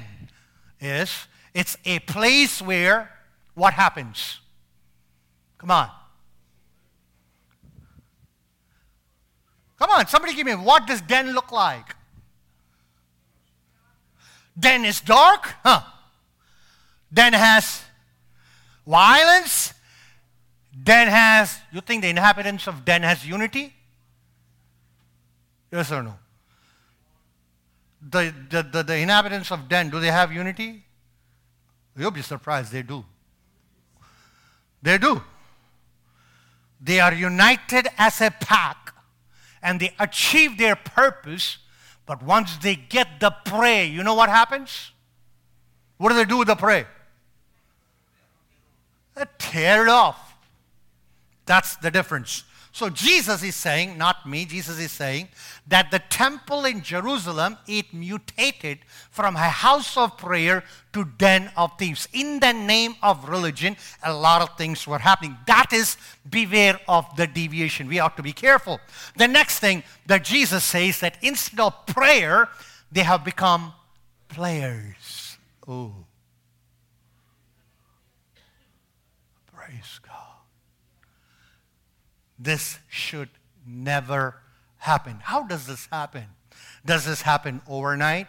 is, 0.80 1.28
it's 1.53 1.78
a 1.86 1.99
place 1.99 2.62
where 2.62 3.10
what 3.53 3.74
happens? 3.74 4.39
Come 5.58 5.72
on. 5.72 5.89
Come 9.80 9.89
on, 9.91 10.08
somebody 10.08 10.34
give 10.36 10.45
me 10.45 10.55
what 10.55 10.88
does 10.88 11.01
den 11.01 11.34
look 11.34 11.51
like? 11.51 11.95
Den 14.60 14.86
is 14.86 15.01
dark, 15.01 15.53
huh? 15.64 15.82
Den 17.14 17.34
has 17.34 17.84
violence. 18.86 19.74
Den 20.84 21.08
has, 21.08 21.60
you 21.72 21.82
think 21.82 22.01
the 22.01 22.10
inhabitants 22.10 22.68
of 22.68 22.86
Den 22.86 23.03
has 23.03 23.26
unity? 23.26 23.74
Yes 25.72 25.91
or 25.91 26.03
no? 26.03 26.16
The, 28.02 28.34
the, 28.50 28.64
the, 28.64 28.84
the 28.84 28.98
inhabitants 28.98 29.52
of 29.52 29.68
Den, 29.68 29.89
do 29.89 30.00
they 30.00 30.12
have 30.12 30.32
unity? 30.32 30.84
You'll 31.98 32.12
be 32.12 32.22
surprised, 32.22 32.72
they 32.72 32.84
do. 32.84 33.04
They 34.82 34.98
do. 34.98 35.22
They 36.80 37.00
are 37.00 37.14
united 37.14 37.88
as 37.98 38.22
a 38.22 38.30
pack 38.30 38.93
and 39.62 39.80
they 39.80 39.93
achieve 40.00 40.58
their 40.58 40.76
purpose, 40.76 41.58
but 42.06 42.22
once 42.22 42.58
they 42.58 42.76
get 42.76 43.20
the 43.20 43.32
prey, 43.45 43.86
you 43.86 44.04
know 44.04 44.14
what 44.14 44.30
happens? 44.30 44.91
What 45.98 46.10
do 46.10 46.16
they 46.16 46.26
do 46.26 46.38
with 46.38 46.48
the 46.48 46.56
prey? 46.56 46.86
They 49.16 49.26
tear 49.39 49.84
it 49.84 49.89
off. 49.89 50.36
That's 51.45 51.76
the 51.78 51.89
difference. 51.89 52.43
So 52.78 52.92
Jesus 52.92 53.42
is 53.42 53.56
saying, 53.56 53.98
not 53.98 54.30
me, 54.30 54.46
Jesus 54.46 54.78
is 54.78 54.92
saying 54.92 55.30
that 55.66 55.90
the 55.90 55.98
temple 55.98 56.64
in 56.64 56.84
Jerusalem, 56.84 57.58
it 57.68 57.92
mutated 57.92 58.78
from 59.10 59.36
a 59.36 59.50
house 59.50 59.98
of 59.98 60.16
prayer 60.16 60.64
to 60.94 61.04
den 61.18 61.50
of 61.58 61.72
thieves. 61.80 62.08
In 62.14 62.40
the 62.40 62.54
name 62.54 62.94
of 63.02 63.30
religion, 63.30 63.78
a 64.04 64.14
lot 64.14 64.44
of 64.44 64.56
things 64.60 64.86
were 64.86 65.00
happening. 65.00 65.36
That 65.48 65.74
is, 65.74 65.98
beware 66.30 66.80
of 66.88 67.08
the 67.16 67.26
deviation. 67.26 67.88
We 67.88 67.98
ought 67.98 68.16
to 68.18 68.22
be 68.22 68.32
careful. 68.32 68.80
The 69.16 69.28
next 69.28 69.58
thing 69.58 69.82
that 70.06 70.24
Jesus 70.24 70.64
says 70.64 71.00
that 71.00 71.18
instead 71.24 71.60
of 71.60 71.88
prayer, 71.88 72.48
they 72.92 73.02
have 73.02 73.26
become 73.26 73.74
players. 74.30 75.40
Oh. 75.68 75.96
Praise 79.52 80.00
God. 80.04 80.07
This 82.40 82.80
should 82.88 83.30
never 83.66 84.36
happen. 84.78 85.20
How 85.24 85.44
does 85.44 85.66
this 85.66 85.88
happen? 85.92 86.26
Does 86.86 87.06
this 87.06 87.22
happen 87.22 87.62
overnight? 87.68 88.28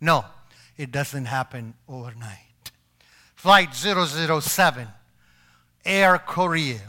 No, 0.00 0.24
it 0.76 0.90
doesn't 0.90 1.26
happen 1.26 1.74
overnight. 1.88 2.72
Flight 3.34 3.74
007, 3.74 4.88
Air 5.84 6.18
Korea, 6.18 6.80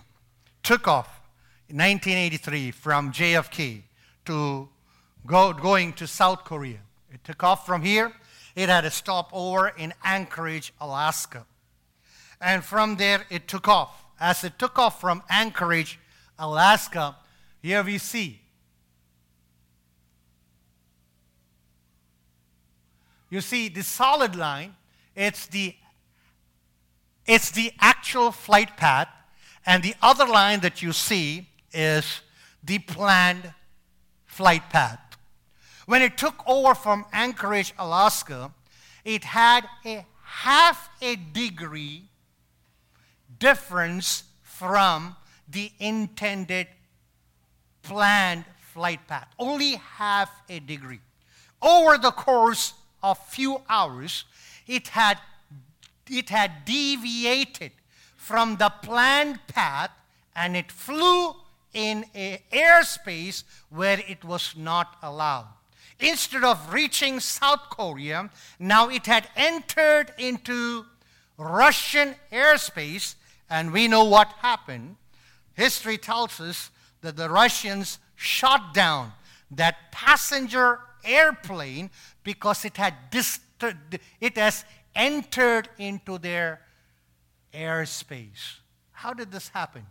took 0.64 0.88
off 0.88 1.22
in 1.70 1.78
1983 1.78 2.72
from 2.72 3.12
JFK 3.12 3.84
to 4.26 4.70
go, 5.26 5.54
going 5.54 5.94
to 5.94 6.08
South 6.08 6.44
Korea. 6.44 6.80
It 7.12 7.24
took 7.24 7.44
off 7.44 7.66
from 7.66 7.84
here. 7.84 8.12
It 8.56 8.70
had 8.70 8.86
a 8.86 8.92
stopover 8.92 9.70
in 9.70 9.94
Anchorage, 10.04 10.74
Alaska. 10.82 11.46
And 12.42 12.64
from 12.64 12.98
there, 12.98 13.26
it 13.30 13.48
took 13.48 13.68
off. 13.68 14.04
As 14.20 14.44
it 14.44 14.60
took 14.60 14.78
off 14.78 15.00
from 15.00 15.24
Anchorage, 15.30 16.00
Alaska, 16.42 17.16
here 17.62 17.84
we 17.84 18.00
see. 18.00 18.42
You 23.30 23.42
see, 23.42 23.70
the 23.70 23.84
solid 23.84 24.36
line, 24.36 24.76
it's 25.16 25.46
the, 25.46 25.76
it's 27.28 27.52
the 27.52 27.72
actual 27.80 28.32
flight 28.32 28.76
path, 28.76 29.08
and 29.66 29.84
the 29.84 29.94
other 30.02 30.26
line 30.26 30.62
that 30.62 30.82
you 30.82 30.92
see 30.92 31.48
is 31.72 32.22
the 32.64 32.80
planned 32.80 33.54
flight 34.26 34.70
path. 34.72 35.00
When 35.86 36.02
it 36.02 36.18
took 36.18 36.44
over 36.48 36.74
from 36.74 37.06
Anchorage, 37.14 37.74
Alaska, 37.78 38.52
it 39.06 39.24
had 39.24 39.68
a 39.86 40.06
half 40.24 40.90
a 41.02 41.16
degree 41.16 42.10
difference 43.38 44.24
from 44.42 45.16
the 45.52 45.72
intended 45.80 46.68
planned 47.84 48.46
flight 48.74 49.06
path. 49.08 49.28
Only 49.38 49.76
half 49.76 50.32
a 50.50 50.60
degree. 50.60 51.02
Over 51.62 51.98
the 51.98 52.12
course 52.12 52.74
of 53.04 53.18
few 53.28 53.62
hours, 53.70 54.26
it 54.68 54.90
had, 54.90 55.18
it 56.10 56.30
had 56.30 56.66
deviated 56.66 57.72
from 58.16 58.58
the 58.58 58.72
planned 58.82 59.40
path 59.48 59.92
and 60.36 60.56
it 60.56 60.72
flew 60.72 61.36
in 61.74 62.06
an 62.14 62.40
airspace 62.52 63.44
where 63.70 64.02
it 64.08 64.24
was 64.24 64.56
not 64.56 64.98
allowed. 65.02 65.48
Instead 66.00 66.44
of 66.44 66.74
reaching 66.74 67.20
South 67.20 67.70
Korea, 67.70 68.30
now 68.60 68.90
it 68.90 69.06
had 69.06 69.28
entered 69.36 70.14
into 70.18 70.86
Russian 71.38 72.16
airspace, 72.32 73.16
and 73.50 73.72
we 73.72 73.88
know 73.88 74.04
what 74.04 74.28
happened. 74.40 74.96
History 75.54 75.98
tells 75.98 76.40
us 76.40 76.72
that 77.02 77.18
the 77.18 77.30
Russians 77.30 78.00
shot 78.16 78.74
down 78.74 79.14
that 79.52 79.92
passenger 79.92 80.80
airplane 81.04 81.90
because 82.24 82.64
it 82.66 82.78
had 82.78 82.94
it 84.20 84.38
has 84.38 84.66
entered 84.96 85.70
into 85.78 86.18
their 86.18 86.62
airspace. 87.54 88.60
How 88.92 89.14
did 89.14 89.32
this 89.32 89.50
happen? 89.50 89.86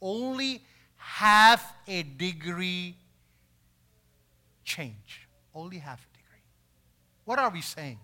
Only 0.00 0.62
half 0.96 1.74
a 1.86 2.02
degree 2.02 2.96
change. 4.64 5.28
Only 5.54 5.78
half 5.78 6.00
a 6.00 6.16
degree. 6.16 6.42
What 7.24 7.38
are 7.38 7.50
we 7.50 7.60
saying? 7.60 7.98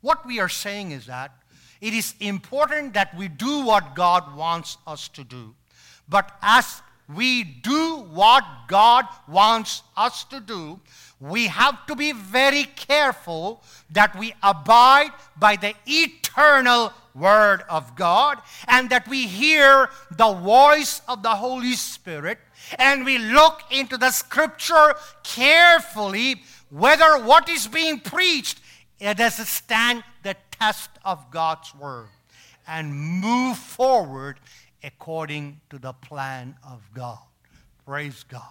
What 0.00 0.26
we 0.26 0.40
are 0.40 0.48
saying 0.48 0.92
is 0.92 1.06
that 1.06 1.32
it 1.80 1.94
is 1.94 2.14
important 2.20 2.94
that 2.94 3.16
we 3.16 3.28
do 3.28 3.64
what 3.64 3.94
God 3.94 4.36
wants 4.36 4.78
us 4.86 5.08
to 5.08 5.24
do. 5.24 5.54
But 6.10 6.36
as 6.42 6.82
we 7.08 7.44
do 7.44 7.96
what 8.12 8.44
God 8.68 9.06
wants 9.26 9.82
us 9.96 10.24
to 10.24 10.40
do, 10.40 10.80
we 11.20 11.46
have 11.46 11.86
to 11.86 11.94
be 11.94 12.12
very 12.12 12.64
careful 12.64 13.62
that 13.90 14.18
we 14.18 14.34
abide 14.42 15.10
by 15.36 15.56
the 15.56 15.74
eternal 15.86 16.92
Word 17.14 17.62
of 17.68 17.96
God 17.96 18.38
and 18.68 18.88
that 18.90 19.08
we 19.08 19.26
hear 19.26 19.90
the 20.16 20.32
voice 20.32 21.02
of 21.08 21.22
the 21.22 21.34
Holy 21.34 21.72
Spirit 21.72 22.38
and 22.78 23.04
we 23.04 23.18
look 23.18 23.62
into 23.70 23.96
the 23.96 24.10
Scripture 24.10 24.94
carefully 25.24 26.42
whether 26.70 27.18
what 27.24 27.48
is 27.48 27.66
being 27.66 27.98
preached 27.98 28.60
does 29.00 29.48
stand 29.48 30.04
the 30.22 30.36
test 30.52 30.90
of 31.04 31.30
God's 31.30 31.74
Word 31.74 32.08
and 32.66 32.94
move 32.94 33.58
forward 33.58 34.38
according 34.82 35.60
to 35.70 35.78
the 35.78 35.92
plan 35.92 36.56
of 36.66 36.82
God. 36.94 37.18
Praise 37.86 38.24
God. 38.28 38.42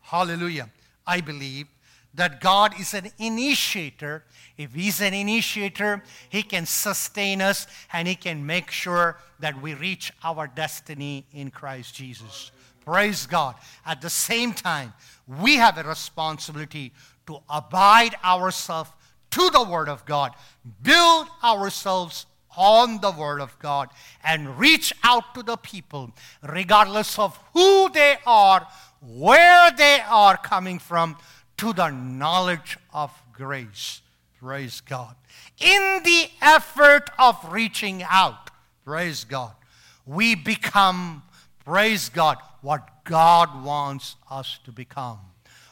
Hallelujah. 0.00 0.70
I 1.06 1.20
believe 1.20 1.66
that 2.14 2.40
God 2.40 2.78
is 2.80 2.94
an 2.94 3.10
initiator. 3.18 4.24
If 4.56 4.74
He's 4.74 5.00
an 5.00 5.14
initiator, 5.14 6.02
He 6.28 6.42
can 6.42 6.66
sustain 6.66 7.40
us 7.40 7.66
and 7.92 8.08
He 8.08 8.14
can 8.14 8.44
make 8.44 8.70
sure 8.70 9.18
that 9.38 9.60
we 9.60 9.74
reach 9.74 10.12
our 10.24 10.46
destiny 10.46 11.26
in 11.32 11.50
Christ 11.50 11.94
Jesus. 11.94 12.50
Praise 12.84 13.26
God. 13.26 13.54
At 13.86 14.00
the 14.00 14.10
same 14.10 14.52
time, 14.52 14.92
we 15.26 15.56
have 15.56 15.78
a 15.78 15.84
responsibility 15.84 16.92
to 17.26 17.38
abide 17.48 18.16
ourselves 18.24 18.90
to 19.30 19.50
the 19.50 19.62
Word 19.62 19.88
of 19.88 20.04
God, 20.04 20.32
build 20.82 21.28
ourselves 21.44 22.26
on 22.56 23.00
the 23.00 23.10
Word 23.10 23.40
of 23.40 23.58
God, 23.58 23.88
and 24.24 24.58
reach 24.58 24.92
out 25.02 25.34
to 25.34 25.42
the 25.42 25.56
people, 25.56 26.12
regardless 26.42 27.18
of 27.18 27.38
who 27.52 27.88
they 27.90 28.16
are, 28.26 28.66
where 29.00 29.70
they 29.70 30.00
are 30.08 30.36
coming 30.36 30.78
from, 30.78 31.16
to 31.56 31.72
the 31.72 31.90
knowledge 31.90 32.78
of 32.92 33.10
grace. 33.32 34.02
Praise 34.38 34.80
God. 34.80 35.14
In 35.58 36.02
the 36.04 36.30
effort 36.40 37.10
of 37.18 37.36
reaching 37.52 38.02
out, 38.08 38.50
praise 38.84 39.24
God, 39.24 39.52
we 40.06 40.34
become, 40.34 41.22
praise 41.64 42.08
God, 42.08 42.38
what 42.62 43.04
God 43.04 43.62
wants 43.62 44.16
us 44.30 44.58
to 44.64 44.72
become. 44.72 45.18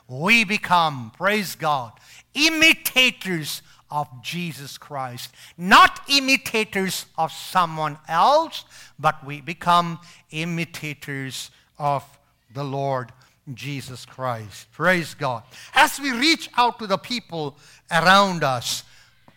We 0.06 0.44
become, 0.44 1.12
praise 1.16 1.54
God, 1.54 1.92
imitators 2.34 3.62
of 3.90 4.08
Jesus 4.22 4.78
Christ. 4.78 5.32
Not 5.56 6.00
imitators 6.08 7.06
of 7.16 7.32
someone 7.32 7.98
else, 8.08 8.64
but 8.98 9.24
we 9.24 9.40
become 9.40 9.98
imitators 10.30 11.50
of 11.78 12.04
the 12.52 12.64
Lord 12.64 13.12
Jesus 13.54 14.04
Christ. 14.04 14.70
Praise 14.72 15.14
God. 15.14 15.42
As 15.74 15.98
we 16.00 16.12
reach 16.12 16.50
out 16.56 16.78
to 16.78 16.86
the 16.86 16.98
people 16.98 17.56
around 17.90 18.44
us, 18.44 18.84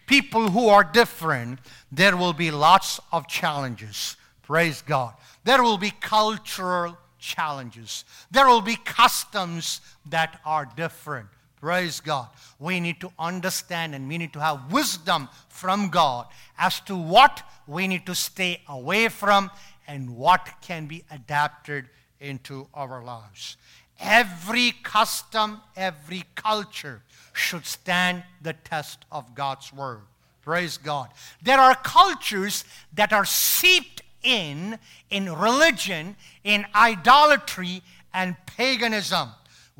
people 0.05 0.49
who 0.49 0.67
are 0.67 0.83
different, 0.83 1.59
there 1.91 2.17
will 2.17 2.33
be 2.33 2.51
lots 2.51 2.99
of 3.11 3.27
challenges. 3.27 4.17
Praise 4.41 4.81
God. 4.81 5.13
There 5.43 5.63
will 5.63 5.77
be 5.77 5.91
cultural 5.91 6.97
challenges. 7.17 8.03
There 8.31 8.47
will 8.47 8.61
be 8.61 8.75
customs 8.75 9.79
that 10.09 10.41
are 10.45 10.67
different. 10.75 11.29
Praise 11.61 11.99
God. 11.99 12.27
We 12.57 12.79
need 12.79 12.99
to 13.01 13.11
understand 13.19 13.93
and 13.93 14.09
we 14.09 14.17
need 14.17 14.33
to 14.33 14.39
have 14.39 14.73
wisdom 14.73 15.29
from 15.47 15.89
God 15.89 16.25
as 16.57 16.79
to 16.81 16.95
what 16.97 17.43
we 17.67 17.87
need 17.87 18.07
to 18.07 18.15
stay 18.15 18.61
away 18.67 19.09
from 19.09 19.51
and 19.87 20.17
what 20.17 20.49
can 20.61 20.87
be 20.87 21.03
adapted 21.11 21.85
into 22.19 22.67
our 22.73 23.03
lives. 23.03 23.57
Every 23.99 24.71
custom, 24.81 25.61
every 25.77 26.23
culture 26.33 27.03
should 27.33 27.67
stand 27.67 28.23
the 28.41 28.53
test 28.53 29.05
of 29.11 29.35
God's 29.35 29.71
word. 29.71 30.01
Praise 30.41 30.79
God. 30.79 31.09
There 31.43 31.59
are 31.59 31.75
cultures 31.75 32.65
that 32.93 33.13
are 33.13 33.25
seeped 33.25 34.01
in 34.23 34.79
in 35.11 35.31
religion, 35.31 36.15
in 36.43 36.65
idolatry 36.73 37.83
and 38.13 38.35
paganism. 38.47 39.29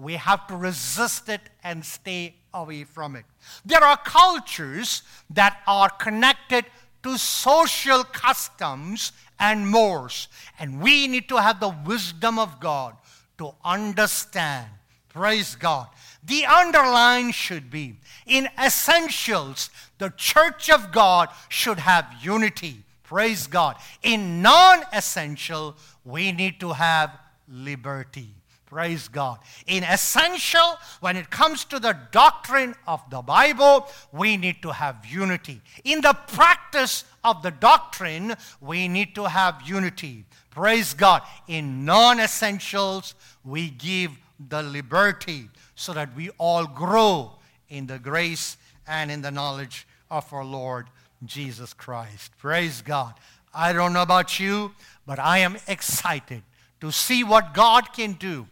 We 0.02 0.16
have 0.16 0.47
to 0.47 0.56
resist 0.56 1.30
it 1.30 1.41
and 1.64 1.86
stay 1.86 2.34
away 2.54 2.86
from 2.86 3.16
it. 3.16 3.26
There 3.64 3.84
are 3.84 3.97
cultures 3.97 5.04
that 5.30 5.62
are 5.68 5.89
connected 5.89 6.66
to 7.04 7.18
social 7.18 8.04
customs 8.04 9.12
and 9.39 9.70
mores, 9.70 10.28
and 10.60 10.82
we 10.82 11.08
need 11.08 11.30
to 11.30 11.38
have 11.38 11.60
the 11.60 11.76
wisdom 11.86 12.39
of 12.39 12.60
God 12.60 12.95
to 13.38 13.54
understand. 13.64 14.68
Praise 15.10 15.56
God. 15.56 15.88
The 16.24 16.45
underline 16.45 17.32
should 17.32 17.70
be 17.70 17.97
in 18.26 18.49
essentials, 18.58 19.70
the 19.99 20.10
church 20.10 20.70
of 20.70 20.91
God 20.91 21.30
should 21.49 21.80
have 21.80 22.06
unity. 22.22 22.84
Praise 23.04 23.45
God. 23.45 23.76
In 24.02 24.41
non 24.41 24.84
essential, 24.93 25.76
we 26.04 26.32
need 26.32 26.60
to 26.60 26.74
have 26.74 27.18
liberty. 27.47 28.34
Praise 28.72 29.09
God. 29.09 29.39
In 29.67 29.84
essential, 29.84 30.78
when 31.01 31.17
it 31.17 31.30
comes 31.30 31.65
to 31.65 31.78
the 31.78 31.91
doctrine 32.11 32.74
of 32.88 33.01
the 33.09 33.22
Bible, 33.22 33.86
we 34.13 34.38
need 34.38 34.61
to 34.61 34.72
have 34.72 35.05
unity. 35.05 35.59
In 35.84 35.99
the 35.99 36.13
practice 36.13 37.03
of 37.22 37.43
the 37.43 37.51
doctrine, 37.51 38.34
we 38.61 38.88
need 38.88 39.13
to 39.15 39.26
have 39.26 39.61
unity. 39.65 40.24
Praise 40.51 40.93
God. 40.93 41.22
In 41.49 41.84
non 41.84 42.22
essentials, 42.22 43.13
we 43.43 43.72
give 43.72 44.11
the 44.39 44.63
liberty 44.63 45.49
so 45.76 45.91
that 45.91 46.15
we 46.15 46.30
all 46.38 46.65
grow 46.65 47.34
in 47.67 47.88
the 47.88 47.99
grace 47.99 48.55
and 48.88 49.11
in 49.11 49.22
the 49.22 49.32
knowledge 49.32 49.86
of 50.09 50.32
our 50.32 50.45
Lord 50.45 50.88
Jesus 51.26 51.74
Christ. 51.74 52.32
Praise 52.38 52.82
God. 52.82 53.15
I 53.53 53.74
don't 53.74 53.91
know 53.91 54.01
about 54.01 54.39
you, 54.39 54.72
but 55.05 55.19
I 55.19 55.39
am 55.39 55.57
excited 55.67 56.43
to 56.80 56.89
see 56.89 57.26
what 57.26 57.53
God 57.53 57.91
can 57.91 58.13
do 58.13 58.47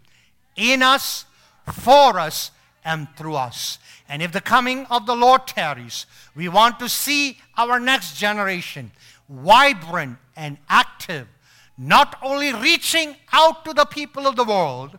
in 0.60 0.84
us, 0.84 1.26
for 1.72 2.20
us, 2.20 2.52
and 2.84 3.08
through 3.16 3.36
us. 3.36 3.80
And 4.08 4.22
if 4.22 4.32
the 4.32 4.42
coming 4.42 4.86
of 4.88 5.06
the 5.06 5.16
Lord 5.16 5.48
tarries, 5.48 6.06
we 6.36 6.50
want 6.50 6.80
to 6.80 6.90
see 6.90 7.40
our 7.58 7.80
next 7.80 8.18
generation 8.18 8.92
vibrant 9.30 10.18
and 10.36 10.58
active, 10.68 11.28
not 11.78 12.18
only 12.22 12.54
reaching 12.54 13.16
out 13.32 13.64
to 13.66 13.74
the 13.74 13.86
people 13.86 14.28
of 14.28 14.36
the 14.36 14.44
world, 14.44 14.98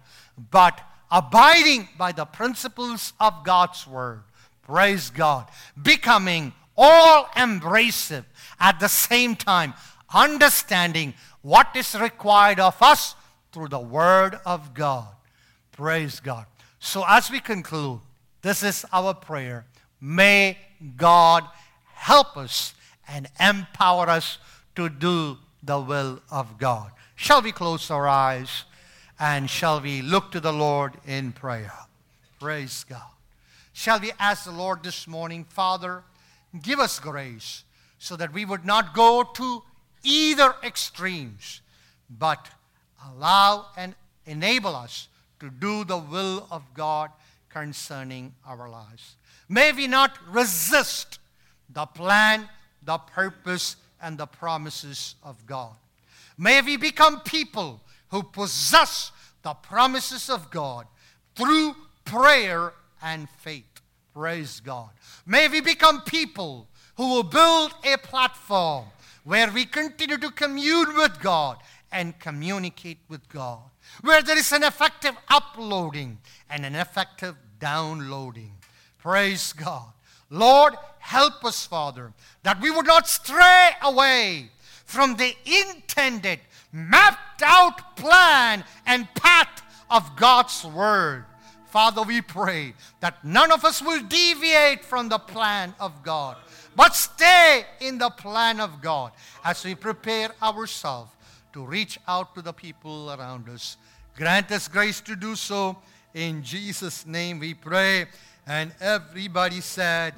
but 0.50 0.80
abiding 1.10 1.88
by 1.98 2.12
the 2.12 2.24
principles 2.24 3.12
of 3.18 3.44
God's 3.44 3.86
Word. 3.86 4.22
Praise 4.62 5.10
God. 5.10 5.48
Becoming 5.82 6.52
all 6.76 7.24
embracive 7.36 8.24
at 8.60 8.78
the 8.78 8.88
same 8.88 9.34
time, 9.34 9.74
understanding 10.14 11.14
what 11.42 11.74
is 11.74 11.94
required 11.94 12.60
of 12.60 12.80
us 12.80 13.16
through 13.52 13.68
the 13.68 13.80
Word 13.80 14.38
of 14.46 14.72
God. 14.74 15.08
Praise 15.80 16.20
God. 16.20 16.44
So, 16.78 17.04
as 17.08 17.30
we 17.30 17.40
conclude, 17.40 18.00
this 18.42 18.62
is 18.62 18.84
our 18.92 19.14
prayer. 19.14 19.64
May 19.98 20.58
God 20.98 21.44
help 21.94 22.36
us 22.36 22.74
and 23.08 23.26
empower 23.40 24.10
us 24.10 24.36
to 24.76 24.90
do 24.90 25.38
the 25.62 25.80
will 25.80 26.20
of 26.30 26.58
God. 26.58 26.90
Shall 27.16 27.40
we 27.40 27.50
close 27.50 27.90
our 27.90 28.06
eyes 28.06 28.64
and 29.18 29.48
shall 29.48 29.80
we 29.80 30.02
look 30.02 30.30
to 30.32 30.40
the 30.40 30.52
Lord 30.52 30.98
in 31.06 31.32
prayer? 31.32 31.72
Praise 32.38 32.84
God. 32.86 33.14
Shall 33.72 34.00
we 34.00 34.12
ask 34.20 34.44
the 34.44 34.50
Lord 34.50 34.82
this 34.82 35.08
morning, 35.08 35.46
Father, 35.48 36.02
give 36.60 36.78
us 36.78 36.98
grace 36.98 37.64
so 37.98 38.16
that 38.16 38.34
we 38.34 38.44
would 38.44 38.66
not 38.66 38.92
go 38.92 39.22
to 39.22 39.62
either 40.02 40.56
extremes, 40.62 41.62
but 42.10 42.50
allow 43.02 43.68
and 43.78 43.94
enable 44.26 44.76
us 44.76 45.08
to 45.40 45.50
do 45.50 45.84
the 45.84 45.98
will 45.98 46.46
of 46.50 46.62
God 46.74 47.10
concerning 47.48 48.34
our 48.46 48.68
lives. 48.68 49.16
May 49.48 49.72
we 49.72 49.86
not 49.86 50.16
resist 50.30 51.18
the 51.68 51.86
plan, 51.86 52.48
the 52.82 52.98
purpose, 52.98 53.76
and 54.00 54.16
the 54.16 54.26
promises 54.26 55.16
of 55.22 55.44
God. 55.46 55.74
May 56.38 56.62
we 56.62 56.76
become 56.76 57.20
people 57.20 57.80
who 58.08 58.22
possess 58.22 59.12
the 59.42 59.54
promises 59.54 60.30
of 60.30 60.50
God 60.50 60.86
through 61.34 61.74
prayer 62.04 62.72
and 63.02 63.28
faith. 63.28 63.64
Praise 64.14 64.60
God. 64.60 64.90
May 65.26 65.48
we 65.48 65.60
become 65.60 66.02
people 66.02 66.66
who 66.96 67.08
will 67.08 67.22
build 67.22 67.72
a 67.84 67.96
platform 67.98 68.86
where 69.24 69.50
we 69.50 69.64
continue 69.64 70.18
to 70.18 70.30
commune 70.30 70.94
with 70.96 71.20
God 71.20 71.58
and 71.92 72.18
communicate 72.18 72.98
with 73.08 73.28
God 73.28 73.60
where 74.02 74.22
there 74.22 74.38
is 74.38 74.52
an 74.52 74.62
effective 74.62 75.14
uploading 75.28 76.18
and 76.48 76.64
an 76.64 76.74
effective 76.74 77.36
downloading. 77.58 78.52
Praise 78.98 79.52
God. 79.52 79.92
Lord, 80.30 80.74
help 80.98 81.44
us, 81.44 81.66
Father, 81.66 82.12
that 82.42 82.60
we 82.60 82.70
would 82.70 82.86
not 82.86 83.08
stray 83.08 83.70
away 83.82 84.50
from 84.84 85.16
the 85.16 85.34
intended, 85.44 86.40
mapped 86.72 87.42
out 87.42 87.96
plan 87.96 88.64
and 88.86 89.12
path 89.14 89.62
of 89.90 90.16
God's 90.16 90.64
Word. 90.64 91.24
Father, 91.66 92.02
we 92.02 92.20
pray 92.20 92.74
that 93.00 93.24
none 93.24 93.52
of 93.52 93.64
us 93.64 93.80
will 93.80 94.02
deviate 94.02 94.84
from 94.84 95.08
the 95.08 95.18
plan 95.18 95.74
of 95.78 96.02
God, 96.02 96.36
but 96.74 96.96
stay 96.96 97.64
in 97.80 97.98
the 97.98 98.10
plan 98.10 98.60
of 98.60 98.80
God 98.82 99.12
as 99.44 99.64
we 99.64 99.74
prepare 99.76 100.30
ourselves 100.42 101.12
to 101.52 101.64
reach 101.64 101.98
out 102.08 102.34
to 102.34 102.42
the 102.42 102.52
people 102.52 103.12
around 103.12 103.48
us. 103.48 103.76
Grant 104.16 104.50
us 104.50 104.68
grace 104.68 105.00
to 105.02 105.16
do 105.16 105.36
so. 105.36 105.76
In 106.14 106.42
Jesus' 106.42 107.06
name 107.06 107.38
we 107.38 107.54
pray. 107.54 108.06
And 108.46 108.72
everybody 108.80 109.60
said, 109.60 110.14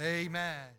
Amen. 0.00 0.71